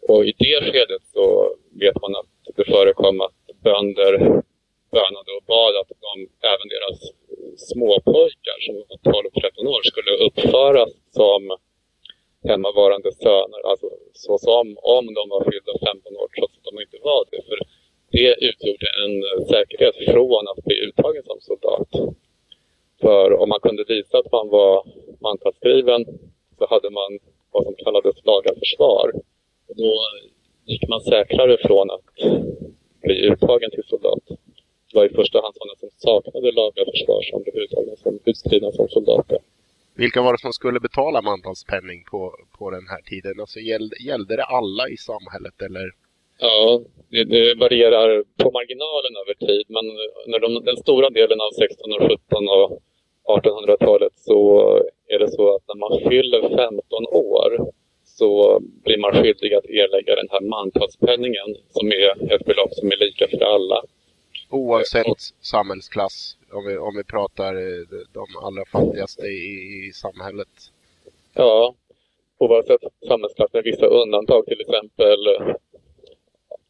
Och 0.08 0.24
i 0.24 0.32
det 0.38 0.58
skedet 0.64 1.02
så 1.14 1.54
vet 1.82 2.00
man 2.02 2.12
att 2.20 2.56
det 2.56 2.64
förekom 2.64 3.20
att 3.20 3.38
bönder 3.62 4.12
bönade 4.90 5.30
och 5.36 5.44
bad 5.46 5.72
att 5.80 5.90
de, 6.06 6.12
även 6.52 6.68
deras 6.74 6.98
pojkar 8.18 8.58
som 8.66 8.74
var 8.74 8.98
12-13 9.12 9.66
år 9.74 9.82
skulle 9.90 10.12
uppföras 10.26 10.90
som 11.10 11.42
hemmavarande 12.48 13.10
söner, 13.12 13.60
alltså 13.70 13.88
så 14.12 14.38
som 14.38 14.66
om 14.96 15.04
de 15.18 15.22
var 15.34 15.42
fyllda 15.50 15.72
15 15.86 16.16
år 16.22 16.28
trots 16.36 16.54
att 16.58 16.66
de 16.70 16.74
inte 16.84 16.98
var 17.10 17.22
det. 17.30 17.42
För 17.48 17.58
det 18.16 18.30
utgjorde 18.48 18.88
en 19.04 19.14
säkerhet 19.52 19.96
från 20.12 20.42
att 20.50 20.64
bli 20.64 20.76
uttagen 20.86 21.22
som 21.30 21.38
soldat. 21.40 21.90
För 23.00 23.26
om 23.42 23.48
man 23.48 23.60
kunde 23.60 23.84
visa 23.88 24.18
att 24.18 24.32
man 24.32 24.48
var 24.48 24.74
mantalsskriven 25.20 26.02
så 26.58 26.66
hade 26.72 26.90
man 26.90 27.18
vad 27.50 27.64
som 27.64 27.74
kallades 27.84 28.24
laga 28.24 28.50
försvar. 28.62 29.12
Då 29.80 29.92
gick 30.64 30.88
man 30.88 31.00
säkrare 31.00 31.56
från 31.66 31.90
att 31.90 32.08
bli 33.02 33.14
uttagen 33.30 33.70
till 33.70 33.84
soldat. 33.86 34.24
Det 34.90 34.98
var 34.98 35.04
i 35.06 35.14
första 35.20 35.40
hand 35.42 35.54
sådana 35.54 35.76
som 35.82 35.90
saknade 35.96 36.52
lagliga 36.52 36.84
försvarsområden 36.92 37.52
överhuvudtaget 37.52 37.98
som 37.98 38.18
utskrivna 38.24 38.72
som 38.72 38.88
soldater. 38.88 39.38
Vilka 39.94 40.22
var 40.22 40.32
det 40.32 40.38
som 40.38 40.52
skulle 40.52 40.80
betala 40.80 41.22
mantalspenning 41.22 42.04
på, 42.10 42.20
på 42.58 42.70
den 42.70 42.86
här 42.92 43.02
tiden? 43.10 43.40
Alltså 43.40 43.58
gällde, 43.60 43.96
gällde 44.08 44.36
det 44.36 44.44
alla 44.44 44.88
i 44.88 44.96
samhället 44.96 45.62
eller? 45.66 45.86
Ja, 46.38 46.80
det, 47.10 47.24
det 47.24 47.54
varierar 47.54 48.24
på 48.42 48.50
marginalen 48.50 49.14
över 49.22 49.34
tid 49.46 49.66
men 49.68 49.86
när 50.26 50.38
de, 50.38 50.64
den 50.64 50.76
stora 50.76 51.10
delen 51.10 51.40
av 51.40 51.50
16 51.50 51.92
och 51.92 52.02
17 52.02 52.48
och 52.48 52.82
1800-talet 53.36 54.12
så 54.16 54.38
är 55.08 55.18
det 55.18 55.30
så 55.30 55.54
att 55.54 55.62
när 55.68 55.78
man 55.84 56.10
fyller 56.10 56.40
15 56.40 57.06
år 57.10 57.50
så 58.04 58.60
blir 58.84 58.98
man 58.98 59.12
skyldig 59.12 59.54
att 59.54 59.66
erlägga 59.66 60.14
den 60.14 60.28
här 60.30 60.40
mantalspenningen 60.40 61.48
som 61.70 61.92
är 61.92 62.34
ett 62.34 62.44
belopp 62.44 62.72
som 62.74 62.92
är 62.92 62.96
lika 62.96 63.28
för 63.28 63.44
alla. 63.44 63.82
Oavsett 64.50 65.20
samhällsklass, 65.40 66.36
om 66.52 66.64
vi, 66.66 66.78
om 66.78 66.96
vi 66.96 67.04
pratar 67.04 67.54
eh, 67.54 67.84
de 68.12 68.26
allra 68.42 68.64
fattigaste 68.64 69.26
i, 69.26 69.86
i 69.88 69.92
samhället? 69.92 70.48
Ja, 71.34 71.74
oavsett 72.38 72.80
samhällsklass 73.08 73.52
med 73.52 73.64
vissa 73.64 73.86
undantag, 73.86 74.46
till 74.46 74.60
exempel 74.60 75.26
eh, 75.26 75.54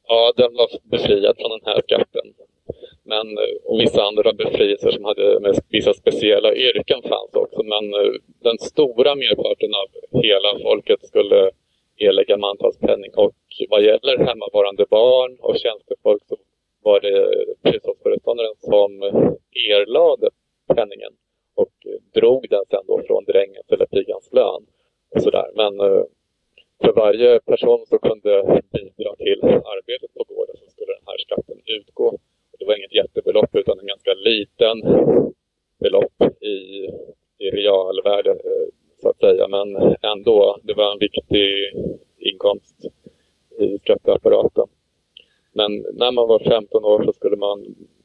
ja, 0.09 0.33
den 0.37 0.55
var 0.55 0.69
befriad 0.83 1.37
från 1.39 1.51
den 1.51 1.61
här 1.65 1.83
skatten. 1.83 2.35
Men, 3.03 3.39
eh, 3.39 3.55
och 3.65 3.81
vissa 3.81 4.03
andra 4.03 4.33
befrielser 4.33 4.91
som 4.91 5.05
hade 5.05 5.41
med 5.41 5.61
vissa 5.69 5.95
speciella 5.95 6.55
yrken 6.55 7.03
fanns 7.03 7.35
också. 7.35 7.63
Men 7.63 7.85
den 8.43 8.59
stora 8.59 9.15
merparten 9.15 9.71
av 9.75 10.21
hela 10.23 10.59
folket 10.63 11.07
skulle 11.07 11.51
erlägga 11.97 12.37
mantalspenning. 12.37 13.11
Och 13.15 13.35
vad 13.69 13.83
gäller 13.83 14.19
hemmavarande 14.19 14.87
barn 14.91 15.37
och 15.41 15.57
tjänstefolk 15.59 16.23
så 16.29 16.37
var 16.89 17.01
det 17.01 17.19
hushållsföreståndaren 17.71 18.57
som 18.71 18.91
erlade 19.73 20.29
penningen 20.77 21.13
och 21.55 21.75
drog 22.15 22.47
den 22.51 22.65
sen 22.71 22.85
då 22.87 23.03
från 23.07 23.25
drängens 23.25 23.69
eller 23.73 23.87
pigans 23.87 24.29
lön. 24.33 24.63
Och 25.15 25.23
sådär. 25.23 25.49
Men 25.61 25.81
eh, 25.81 26.03
för 26.83 26.93
varje 26.93 27.41
person 27.41 27.87
som 27.87 27.99
kunde 27.99 28.63
bidra 28.73 29.17
till 29.17 29.41
arbetet 29.75 30.11
på 30.15 30.25
gården 30.31 30.57
så 30.61 30.71
skulle 30.71 30.93
den 30.99 31.09
här 31.11 31.19
skatten 31.19 31.59
utgå. 31.79 32.19
Det 32.59 32.65
var 32.65 32.79
inget 32.79 32.95
jättebelopp 33.01 33.53
utan 33.53 33.79
en 33.79 33.87
ganska 33.87 34.15
liten 34.15 34.77
belopp 35.81 36.19
i, 36.41 36.57
i 37.45 37.51
realvärde 37.51 38.31
eh, 38.31 38.69
så 39.01 39.09
att 39.09 39.21
säga. 39.21 39.49
Men 39.49 39.69
ändå, 40.13 40.59
det 40.63 40.75
var 40.75 40.93
en 40.93 40.99
viktig 40.99 41.49
inkomst 42.19 42.77
i 43.59 43.79
skatteapparaten. 43.79 44.69
Men 45.59 45.73
när 45.93 46.13
man 46.13 46.29
var 46.29 46.39
15 46.39 46.85
år 46.85 47.05
så 47.05 47.13
skulle 47.13 47.37
man 47.37 47.59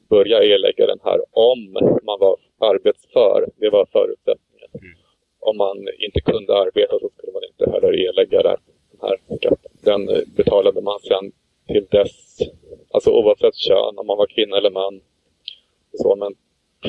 börja 0.10 0.44
erlägga 0.44 0.86
den 0.88 1.00
här 1.04 1.20
om 1.32 1.60
man 2.04 2.20
var 2.20 2.38
arbetsför. 2.60 3.50
Det 3.56 3.70
var 3.70 3.86
förutsättningen. 3.86 4.70
Mm. 4.74 4.98
Om 5.40 5.58
man 5.58 5.78
inte 6.06 6.22
kunde 6.22 6.54
arbeta 6.58 7.00
så 7.00 7.10
skulle 7.14 7.34
man 7.34 7.44
inte 7.52 7.72
heller 7.72 7.94
erlägga 8.08 8.44
den 8.44 8.58
här 9.02 9.18
skatten. 9.38 9.72
Den 9.90 10.02
betalade 10.38 10.82
man 10.82 11.00
sen 11.00 11.32
till 11.68 11.86
dess, 11.92 12.38
alltså 12.94 13.10
oavsett 13.12 13.56
kön, 13.56 13.98
om 13.98 14.08
man 14.08 14.18
var 14.18 14.28
kvinna 14.28 14.58
eller 14.58 14.72
man. 14.72 15.02
Så, 15.94 16.16
men 16.16 16.36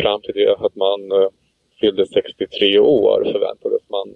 fram 0.03 0.21
till 0.21 0.35
det 0.35 0.57
att 0.57 0.77
man 0.77 1.13
uh, 1.13 1.29
fyllde 1.81 2.07
63 2.07 2.79
år 2.79 3.25
förväntades 3.33 3.91
man 3.91 4.15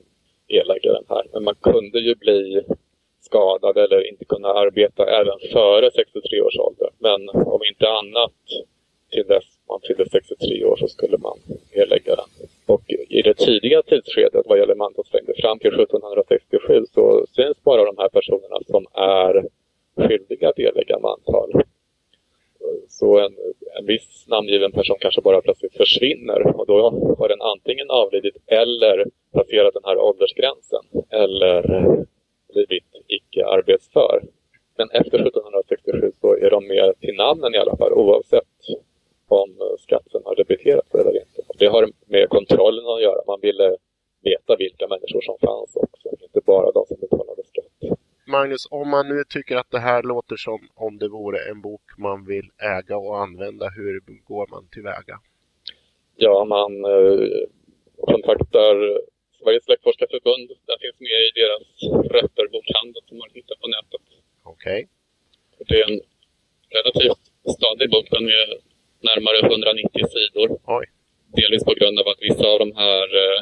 erlägga 0.48 0.92
den 0.92 1.04
här. 1.08 1.24
Men 1.32 1.44
man 1.44 1.54
kunde 1.54 1.98
ju 2.00 2.14
bli 2.14 2.62
skadad 3.20 3.76
eller 3.76 4.10
inte 4.10 4.24
kunna 4.24 4.48
arbeta 4.48 5.07
även 5.20 5.38
före 5.52 5.90
63 5.90 6.40
års 6.40 6.58
ålder. 6.58 6.90
Men 6.98 7.28
om 7.28 7.60
inte 7.70 7.88
annat 7.88 8.32
till 9.10 9.26
dess 9.26 9.44
man 9.68 9.80
fyllde 9.86 10.08
63 10.10 10.64
år 10.64 10.76
så 10.76 10.88
skulle 10.88 11.18
man 11.18 11.38
erlägga 11.72 12.16
den. 12.16 12.30
Och 12.66 12.84
i 13.08 13.22
det 13.22 13.34
tidiga 13.34 13.82
tidsskedet 13.82 14.46
vad 14.46 14.58
gäller 14.58 14.74
mantalslängder 14.74 15.34
fram 15.42 15.58
till 15.58 15.74
1767 15.80 16.84
så 16.94 17.26
syns 17.36 17.62
bara 17.64 17.84
de 17.84 17.94
här 17.98 18.08
personerna 18.08 18.58
som 18.66 18.86
är 18.92 19.44
skyldiga 19.96 20.48
att 20.48 20.58
erlägga 20.58 20.98
mantal. 20.98 21.62
Så 22.88 23.18
en, 23.18 23.34
en 23.78 23.86
viss 23.86 24.24
namngiven 24.28 24.72
person 24.72 24.96
kanske 25.00 25.20
bara 25.20 25.40
plötsligt 25.40 25.76
försvinner 25.76 26.56
och 26.56 26.66
då 26.66 26.90
har 27.18 27.28
den 27.28 27.42
antingen 27.42 27.90
avlidit 27.90 28.36
eller 28.46 29.06
passerat 29.32 29.74
den 29.74 29.84
här 29.84 29.98
åldersgränsen 29.98 30.82
eller 31.10 31.62
blivit 32.52 32.84
icke 33.06 33.46
arbetsför. 33.46 34.22
Men 34.76 34.90
efter 34.90 35.18
1767 35.18 36.12
så 36.20 36.36
är 36.36 36.50
de 36.50 36.66
med 36.66 37.00
till 37.00 37.14
namnen 37.14 37.54
i 37.54 37.58
alla 37.58 37.76
fall 37.76 37.92
oavsett 37.92 38.44
om 39.28 39.50
skatten 39.78 40.22
har 40.24 40.36
debiterats 40.36 40.94
eller 40.94 41.20
inte. 41.20 41.42
Det 41.58 41.66
har 41.66 41.88
med 42.06 42.28
kontrollen 42.28 42.86
att 42.86 43.02
göra. 43.02 43.20
Man 43.26 43.40
ville 43.42 43.76
veta 44.22 44.56
vilka 44.56 44.88
människor 44.88 45.20
som 45.20 45.38
fanns 45.38 45.76
också, 45.76 46.08
inte 46.22 46.40
bara 46.46 46.72
de 46.72 46.86
som 46.86 46.96
betalade 47.00 47.42
skatt. 47.44 47.98
Magnus, 48.58 48.66
om 48.70 48.90
man 48.90 49.08
nu 49.08 49.24
tycker 49.24 49.56
att 49.56 49.70
det 49.70 49.78
här 49.78 50.02
låter 50.02 50.36
som 50.36 50.68
om 50.74 50.98
det 50.98 51.08
vore 51.08 51.38
en 51.50 51.60
bok 51.60 51.82
man 51.98 52.26
vill 52.26 52.50
äga 52.58 52.96
och 52.96 53.18
använda, 53.22 53.68
hur 53.76 54.00
går 54.24 54.46
man 54.50 54.68
tillväga? 54.72 55.20
Ja, 56.16 56.44
man 56.44 56.72
eh, 56.84 57.28
kontaktar 58.10 58.74
Sveriges 59.38 59.64
släktforskarförbund. 59.64 60.48
Det 60.66 60.78
finns 60.82 61.00
med 61.08 61.18
i 61.28 61.30
deras 61.40 61.68
rötterbokhandel 62.14 63.02
som 63.08 63.18
man 63.18 63.30
hittar 63.34 63.56
på 63.62 63.66
nätet. 63.74 64.04
Okej. 64.42 64.80
Okay. 64.80 65.66
Det 65.68 65.74
är 65.80 65.84
en 65.90 66.00
relativt 66.76 67.22
stadig 67.56 67.90
bok. 67.90 68.06
Den 68.10 68.26
är 68.40 68.48
närmare 69.08 69.38
190 69.46 70.06
sidor. 70.14 70.48
Oj. 70.78 70.86
Delvis 71.40 71.64
på 71.70 71.74
grund 71.78 71.96
av 72.00 72.06
att 72.12 72.22
vissa 72.28 72.46
av 72.52 72.58
de 72.64 72.70
här 72.82 73.06
eh, 73.22 73.38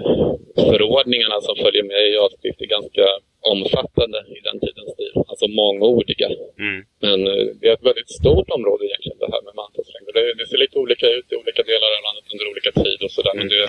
förordningarna 0.69 1.39
som 1.47 1.55
följer 1.65 1.85
med 1.93 2.03
i 2.13 2.17
avskrift 2.25 2.61
är 2.65 2.71
ganska 2.79 3.07
omfattande 3.55 4.19
i 4.37 4.39
den 4.49 4.59
tidens 4.65 4.91
stil. 4.97 5.13
Alltså 5.31 5.47
mångordiga. 5.61 6.29
Mm. 6.65 6.79
Men 7.05 7.19
eh, 7.33 7.45
det 7.59 7.67
är 7.71 7.75
ett 7.79 7.89
väldigt 7.91 8.13
stort 8.21 8.49
område 8.57 8.83
egentligen 8.89 9.19
det 9.25 9.31
här 9.35 9.43
med 9.47 9.55
mantalslängder. 9.63 10.13
Det, 10.19 10.25
det, 10.39 10.47
ser 10.51 10.59
lite 10.65 10.79
olika 10.85 11.07
ut 11.19 11.27
i 11.33 11.35
olika 11.43 11.63
delar 11.73 11.89
av 11.97 12.03
landet 12.07 12.27
under 12.33 12.47
olika 12.53 12.71
tid 12.83 12.99
och 13.07 13.13
sådär. 13.17 13.35
Mm. 13.35 13.41
Men 13.41 13.49
det, 13.55 13.65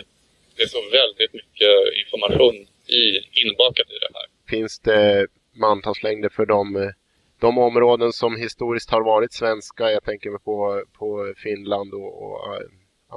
det 0.56 0.62
är 0.68 0.72
så 0.78 0.82
väldigt 1.02 1.34
mycket 1.40 1.76
information 2.04 2.56
i, 3.00 3.04
inbakat 3.44 3.88
i 3.96 3.98
det 4.04 4.12
här. 4.18 4.28
Finns 4.54 4.74
det 4.80 5.28
mantalslängder 5.68 6.30
för 6.38 6.46
de, 6.46 6.94
de 7.42 7.58
områden 7.58 8.12
som 8.14 8.32
historiskt 8.46 8.90
har 8.92 9.04
varit 9.14 9.34
svenska? 9.34 9.92
Jag 9.92 10.04
tänker 10.04 10.30
mig 10.30 10.42
på, 10.50 10.84
på 11.00 11.34
Finland 11.44 11.94
och, 11.94 12.12
och 12.24 12.56
eh, 12.56 12.68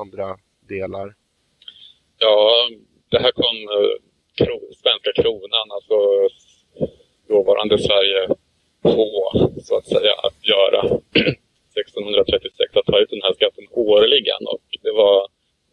andra 0.03 0.27
delar. 0.74 1.14
Ja, 2.18 2.37
det 3.11 3.18
här 3.24 3.33
kom 3.33 3.56
eh, 3.76 3.94
kro, 4.40 4.59
svenska 4.83 5.11
kronan, 5.22 5.66
alltså 5.76 5.98
dåvarande 7.28 7.78
Sverige 7.78 8.28
på 8.83 9.06
så 9.66 9.76
att 9.76 9.87
säga 9.87 10.12
att 10.26 10.38
göra 10.52 10.80
1636 11.80 12.76
att 12.76 12.87
ta 12.87 12.98
ut 12.98 13.11
den 13.11 13.22
här 13.22 13.35
skatten 13.35 13.66
årligen 13.70 14.42
och 14.54 14.66
det 14.83 14.92
var 14.92 15.28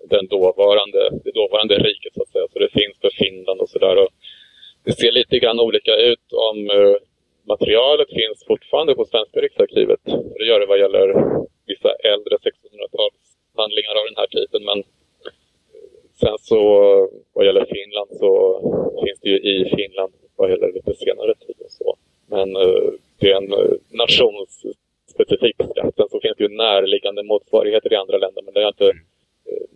den 0.09 0.27
dåvarande, 0.27 1.09
det 1.23 1.31
dåvarande 1.31 1.75
riket 1.77 2.13
så 2.13 2.21
att 2.21 2.29
säga. 2.29 2.47
Så 2.53 2.59
det 2.59 2.69
finns 2.69 2.97
för 3.01 3.09
Finland 3.09 3.59
och 3.61 3.69
sådär. 3.69 4.07
Det 4.85 4.93
ser 4.93 5.11
lite 5.11 5.39
grann 5.39 5.59
olika 5.59 5.95
ut 5.95 6.33
om 6.49 6.69
eh, 6.69 6.95
materialet 7.47 8.09
finns 8.09 8.45
fortfarande 8.47 8.95
på 8.95 9.05
Svenska 9.05 9.39
riksarkivet. 9.41 9.99
Det 10.37 10.45
gör 10.45 10.59
det 10.59 10.65
vad 10.65 10.79
gäller 10.79 11.07
vissa 11.65 11.91
äldre 12.13 12.35
1600-talshandlingar 12.35 13.95
av 13.99 14.05
den 14.09 14.17
här 14.21 14.27
typen. 14.27 14.63
Men 14.65 14.83
sen 16.19 16.37
så 16.39 16.59
vad 17.33 17.45
gäller 17.45 17.65
Finland 17.65 18.09
så 18.11 18.31
finns 19.05 19.19
det 19.21 19.29
ju 19.29 19.37
i 19.37 19.75
Finland 19.75 20.13
vad 20.35 20.49
gäller 20.49 20.73
lite 20.73 20.93
senare 20.93 21.33
tid 21.35 21.55
och 21.65 21.71
så. 21.71 21.95
Men 22.27 22.55
uh, 22.55 22.91
det 23.19 23.31
är 23.31 23.37
en 23.37 23.53
uh, 23.53 23.73
nationsspecifik 23.89 25.55
skatt. 25.71 25.95
Sen 25.95 26.09
så 26.09 26.19
finns 26.19 26.37
det 26.37 26.43
ju 26.43 26.49
närliggande 26.49 27.23
motsvarigheter 27.23 27.93
i 27.93 27.95
andra 27.95 28.17
länder 28.17 28.41
men 28.41 28.53
det 28.53 28.63
är 28.63 28.67
inte 28.67 28.93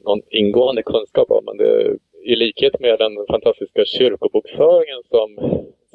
någon 0.03 0.21
ingående 0.29 0.83
kunskap 0.83 1.31
om. 1.31 1.45
Men 1.45 1.57
det, 1.57 1.97
i 2.23 2.35
likhet 2.35 2.79
med 2.79 2.99
den 2.99 3.25
fantastiska 3.29 3.85
kyrkobokföringen 3.85 5.03
som 5.09 5.29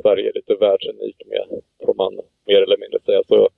Sverige 0.02 0.28
är 0.28 0.34
lite 0.34 0.54
världsunik 0.54 1.22
med, 1.26 1.62
får 1.84 1.94
man 1.94 2.20
mer 2.46 2.62
eller 2.62 2.78
mindre 2.78 3.00
säga, 3.00 3.22
så 3.28 3.48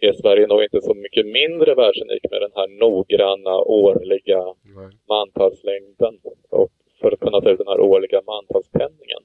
är 0.00 0.12
Sverige 0.12 0.46
nog 0.46 0.62
inte 0.62 0.80
så 0.80 0.94
mycket 0.94 1.26
mindre 1.26 1.74
världsunik 1.74 2.30
med 2.30 2.40
den 2.40 2.52
här 2.54 2.68
noggranna 2.68 3.56
årliga 3.58 4.44
Nej. 4.44 4.90
mantalslängden 5.08 6.18
och 6.50 6.70
för 7.00 7.12
att 7.12 7.20
kunna 7.20 7.40
ta 7.40 7.50
ut 7.50 7.58
den 7.58 7.66
här 7.66 7.80
årliga 7.80 8.22
mantalspenningen. 8.26 9.22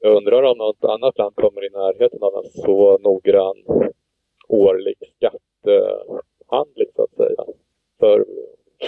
Jag 0.00 0.16
undrar 0.16 0.42
om 0.42 0.58
något 0.58 0.84
annat 0.84 1.18
land 1.18 1.34
kommer 1.34 1.66
i 1.66 1.70
närheten 1.70 2.22
av 2.22 2.34
en 2.36 2.50
så 2.50 2.98
noggrann 2.98 3.62
årlig 4.48 4.94
skattehandling 5.16 6.88
så 6.96 7.02
att 7.02 7.16
säga. 7.16 7.44
För 8.00 8.24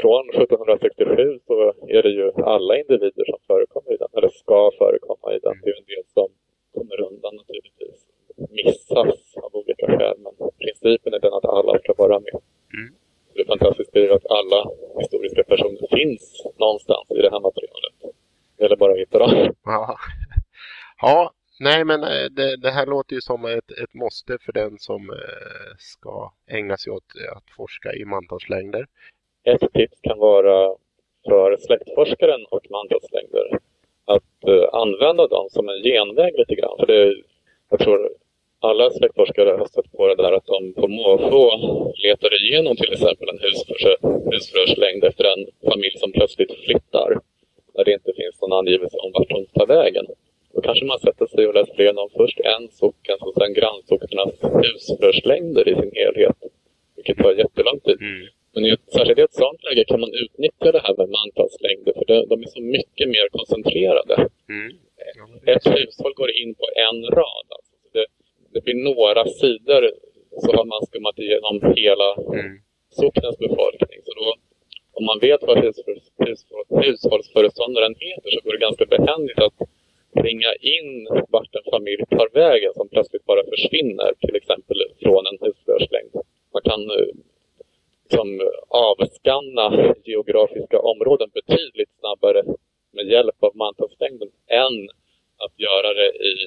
från 0.00 0.23
1767 0.42 1.38
så 1.46 1.54
är 1.88 2.02
det 2.02 2.12
ju 2.18 2.32
alla 2.54 2.72
individer 2.78 3.24
som 3.30 3.38
förekommer 3.46 3.92
i 3.94 3.96
den, 3.96 4.08
eller 4.16 4.28
ska 4.28 4.70
förekomma 4.78 5.34
i 5.36 5.38
den. 5.38 5.56
Det 5.62 5.70
är 5.70 5.78
en 5.82 5.90
del 5.94 6.04
som 6.16 6.28
kommer 6.74 7.00
undan 7.08 7.34
naturligtvis, 7.36 8.00
missas 8.58 9.36
av 9.44 9.50
olika 9.60 9.86
skäl. 9.86 10.16
Men 10.24 10.34
principen 10.64 11.14
är 11.14 11.20
den 11.20 11.32
att 11.32 11.44
alla 11.44 11.78
ska 11.78 11.94
vara 12.04 12.20
med. 12.20 12.36
Mm. 12.78 12.94
Det 13.34 13.44
fantastiska 13.44 13.98
är 13.98 14.10
att 14.10 14.26
alla 14.38 14.70
historiska 15.00 15.42
personer 15.44 15.96
finns 15.96 16.46
någonstans 16.58 17.10
i 17.10 17.22
det 17.22 17.30
här 17.30 17.40
materialet. 17.40 17.94
Det 18.56 18.62
gäller 18.62 18.76
bara 18.76 18.94
hitta 18.94 19.18
dem. 19.18 19.54
Ja, 19.64 19.96
ja 21.00 21.32
nej 21.60 21.84
men 21.84 22.02
eh, 22.02 22.24
det, 22.30 22.56
det, 22.56 22.70
här 22.70 22.86
låter 22.86 23.14
ju 23.14 23.20
som 23.20 23.44
ett, 23.44 23.70
ett 23.82 23.94
måste 23.94 24.38
för 24.38 24.52
den 24.52 24.78
som 24.78 25.10
eh, 25.10 25.76
ska 25.78 26.32
ägna 26.46 26.76
sig 26.76 26.92
åt 26.92 27.12
att 27.36 27.50
forska 27.56 27.92
i 27.92 28.04
mantalslängder. 28.04 28.86
Kan 30.04 30.18
vara 30.18 30.76
för 31.28 31.56
släktforskaren 31.56 32.44
och 32.50 32.70
mantalslängder 32.70 33.58
att 34.04 34.48
uh, 34.48 34.64
använda 34.72 35.26
dem 35.26 35.46
som 35.50 35.68
en 35.68 35.82
genväg 35.82 36.32
lite 36.38 36.54
grann. 36.54 36.76
För 36.78 36.86
det, 36.86 37.14
jag 37.70 37.80
tror 37.80 38.10
alla 38.60 38.90
släktforskare 38.90 39.50
har 39.50 39.66
stött 39.66 39.92
på 39.92 40.08
det 40.08 40.14
där 40.14 40.32
att 40.32 40.46
de 40.46 40.74
på 40.74 40.88
måfå 40.88 41.44
letar 42.04 42.44
igenom 42.44 42.76
till 42.76 42.92
exempel 42.92 43.28
en 43.28 43.38
husförhörslängd 44.32 45.04
efter 45.04 45.24
en 45.24 45.70
familj 45.70 45.98
som 45.98 46.12
plötsligt 46.12 46.52
flyttar. 46.64 47.20
När 47.74 47.84
det 47.84 47.92
inte 47.92 48.12
finns 48.16 48.40
någon 48.40 48.52
angivelse 48.52 48.96
om 48.96 49.12
vart 49.12 49.28
de 49.28 49.46
tar 49.46 49.66
vägen. 49.66 50.06
Då 50.54 50.60
kanske 50.60 50.84
man 50.84 50.98
sätter 50.98 51.26
sig 51.26 51.46
och 51.46 51.54
läser 51.54 51.80
igenom 51.80 52.08
först 52.16 52.40
en 52.40 52.68
socken 52.68 53.18
och 53.20 53.34
sen 53.34 53.54
grannsocknarnas 53.54 54.34
husförhörslängder 54.62 55.68
i 55.68 55.74
sin 55.74 55.92
helhet. 55.94 56.36
Vilket 56.96 57.18
tar 57.18 57.32
jättelång 57.32 57.80
tid. 57.80 58.00
Mm. 58.00 58.26
Men 58.54 58.64
i 58.64 58.70
ett, 58.70 58.92
särskilt 58.92 59.18
i 59.18 59.22
ett 59.22 59.34
sådant 59.34 59.64
läge 59.64 59.84
kan 59.84 60.00
man 60.00 60.03
utnyttja 60.22 60.72
det 60.72 60.82
här 60.86 60.94
med 61.00 61.08
mantalslängder 61.18 61.92
för 61.98 62.04
det, 62.10 62.26
de 62.30 62.42
är 62.42 62.50
så 62.56 62.62
mycket 62.76 63.08
mer 63.14 63.26
koncentrerade. 63.36 64.16
Mm. 64.54 64.68
Ett 65.52 65.66
hushåll 65.74 66.14
går 66.20 66.30
in 66.40 66.54
på 66.60 66.66
en 66.86 66.98
rad. 67.18 67.46
Alltså. 67.56 67.74
Det, 67.92 68.06
det 68.52 68.60
blir 68.64 68.78
några 68.90 69.22
sidor 69.40 69.82
så 70.42 70.48
har 70.56 70.64
man 70.64 70.86
skummat 70.86 71.18
igenom 71.18 71.54
hela 71.76 72.08
mm. 72.38 72.52
socknens 73.00 73.38
befolkning. 73.38 73.98
Så 74.06 74.12
då, 74.20 74.26
om 74.98 75.04
man 75.10 75.18
vet 75.26 75.42
vad 75.48 75.58
hushållsföreståndaren 76.84 77.94
heter 77.98 78.30
så 78.30 78.40
går 78.44 78.52
det 78.52 78.66
ganska 78.68 78.86
behändigt 78.96 79.40
att 79.46 79.58
ringa 80.26 80.52
in 80.74 81.08
vart 81.28 81.54
en 81.54 81.70
familj 81.70 82.02
tar 82.10 82.28
vägen 82.34 82.72
som 82.74 82.88
plötsligt 82.88 83.24
bara 83.24 83.42
försvinner, 83.52 84.10
till 84.26 84.36
exempel 84.36 84.76
från 85.02 85.26
en 85.26 85.38
husförhörslängd. 85.40 86.12
Man 86.54 86.62
kan 86.70 86.82
eh, 86.90 87.14
liksom 88.04 88.40
avskanna 88.68 89.94
geografiska 90.04 90.78
områden 90.80 91.30
betydligt 91.34 91.90
snabbare 92.00 92.42
med 92.92 93.06
hjälp 93.06 93.38
av 93.40 93.56
mantalslängden 93.56 94.28
än 94.46 94.88
att 95.44 95.60
göra 95.66 95.94
det 95.94 96.10
i 96.32 96.38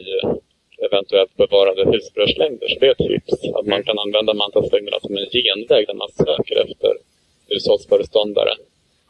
eventuellt 0.85 1.37
bevarade 1.37 1.91
husförhörslängder. 1.91 2.67
Så 2.67 2.79
det 2.79 2.87
är 2.87 2.91
ett 2.91 2.97
tips. 2.97 3.33
Att 3.55 3.65
man 3.65 3.83
kan 3.83 3.99
använda 3.99 4.33
mantalslängderna 4.33 4.99
som 4.99 5.17
en 5.17 5.29
genväg 5.29 5.85
när 5.87 5.95
man 5.95 6.09
söker 6.09 6.61
efter 6.65 6.91
hushållsföreståndare. 7.49 8.53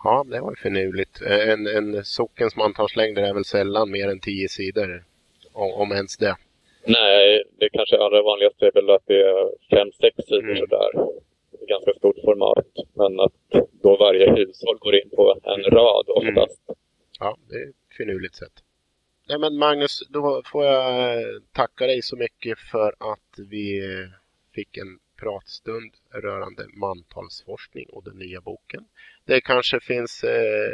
Ja, 0.03 0.25
det 0.31 0.39
var 0.41 0.51
ju 0.51 0.55
finurligt. 0.55 1.21
En, 1.21 1.67
en 1.67 2.05
sockens 2.05 2.55
mantalslängder 2.55 3.23
är 3.23 3.33
väl 3.33 3.45
sällan 3.45 3.91
mer 3.91 4.07
än 4.07 4.19
tio 4.19 4.49
sidor, 4.49 5.03
om, 5.53 5.71
om 5.73 5.91
ens 5.91 6.17
det. 6.17 6.35
Nej, 6.85 7.43
det 7.59 7.69
kanske 7.69 7.97
allra 7.97 8.21
vanligaste 8.21 8.65
är 8.67 8.71
väl 8.71 8.89
att 8.89 9.05
det 9.05 9.21
är 9.21 9.51
fem, 9.69 9.91
sex 10.01 10.15
sidor 10.27 10.51
mm. 10.51 10.57
sådär. 10.57 10.91
Ganska 11.67 11.93
stort 11.97 12.15
format. 12.25 12.67
Men 12.93 13.19
att 13.19 13.33
då 13.83 13.97
varje 13.97 14.29
hushåll 14.29 14.77
går 14.79 14.95
in 14.95 15.09
på 15.15 15.39
en 15.43 15.63
rad 15.63 16.05
oftast. 16.09 16.61
Mm. 16.67 16.77
Ja, 17.19 17.37
det 17.49 17.55
är 17.55 17.69
ett 17.69 17.75
finurligt 17.97 18.35
sätt. 18.35 18.53
Nej 19.29 19.39
men 19.39 19.57
Magnus, 19.57 19.99
då 20.09 20.41
får 20.45 20.65
jag 20.65 21.23
tacka 21.51 21.87
dig 21.87 22.01
så 22.01 22.15
mycket 22.15 22.59
för 22.59 22.95
att 22.99 23.39
vi 23.49 23.81
fick 24.53 24.77
en 24.77 24.99
pratstund 25.19 25.93
rörande 26.13 26.65
mantalsforskning 26.73 27.85
och 27.89 28.03
den 28.03 28.17
nya 28.17 28.41
boken. 28.41 28.85
Det 29.25 29.41
kanske 29.41 29.79
finns 29.79 30.23
eh, 30.23 30.73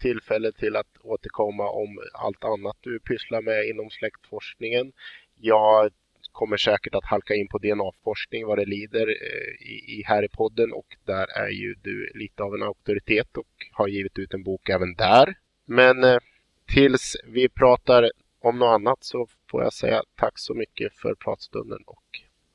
tillfälle 0.00 0.52
till 0.52 0.76
att 0.76 0.98
återkomma 1.02 1.70
om 1.70 2.00
allt 2.12 2.44
annat 2.44 2.76
du 2.80 3.00
pysslar 3.00 3.42
med 3.42 3.68
inom 3.68 3.90
släktforskningen. 3.90 4.92
Jag 5.40 5.90
kommer 6.32 6.56
säkert 6.56 6.94
att 6.94 7.04
halka 7.04 7.34
in 7.34 7.48
på 7.48 7.58
DNA-forskning 7.58 8.46
vad 8.46 8.58
det 8.58 8.64
lider 8.64 9.08
eh, 9.08 9.66
i, 9.68 10.02
här 10.06 10.24
i 10.24 10.28
podden 10.28 10.72
och 10.72 10.96
där 11.04 11.26
är 11.38 11.48
ju 11.48 11.74
du 11.82 12.10
lite 12.14 12.42
av 12.42 12.54
en 12.54 12.62
auktoritet 12.62 13.36
och 13.36 13.46
har 13.72 13.88
givit 13.88 14.18
ut 14.18 14.34
en 14.34 14.42
bok 14.42 14.68
även 14.68 14.94
där. 14.94 15.34
Men 15.64 16.04
eh, 16.04 16.18
tills 16.66 17.16
vi 17.24 17.48
pratar 17.48 18.10
om 18.40 18.58
något 18.58 18.74
annat 18.74 19.04
så 19.04 19.26
får 19.50 19.62
jag 19.62 19.72
säga 19.72 20.02
tack 20.16 20.38
så 20.38 20.54
mycket 20.54 20.94
för 20.94 21.14
pratstunden 21.14 21.82
och 21.86 22.04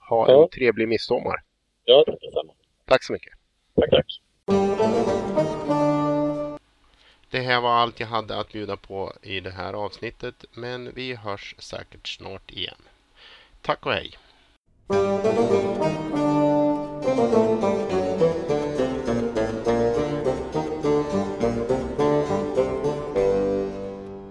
ha 0.10 0.32
ja. 0.32 0.44
en 0.44 0.50
trevlig 0.50 0.88
midsommar. 0.88 1.36
Ja, 1.84 2.04
tack 2.08 2.22
detsamma. 2.22 2.54
Tack 2.86 3.04
så 3.04 3.14
mycket. 3.14 3.34
Tack, 3.76 3.90
tack. 3.90 4.22
Det 7.30 7.42
här 7.42 7.62
var 7.62 7.70
allt 7.70 8.00
jag 8.00 8.08
hade 8.08 8.38
att 8.38 8.52
bjuda 8.52 8.78
på 8.78 9.14
i 9.22 9.40
det 9.40 9.52
här 9.52 9.74
avsnittet, 9.74 10.46
men 10.54 10.92
vi 10.94 11.16
hörs 11.16 11.56
säkert 11.58 12.08
snart 12.08 12.52
igen. 12.52 12.82
Tack 13.66 13.86
och 13.86 13.92
hej! 13.92 14.18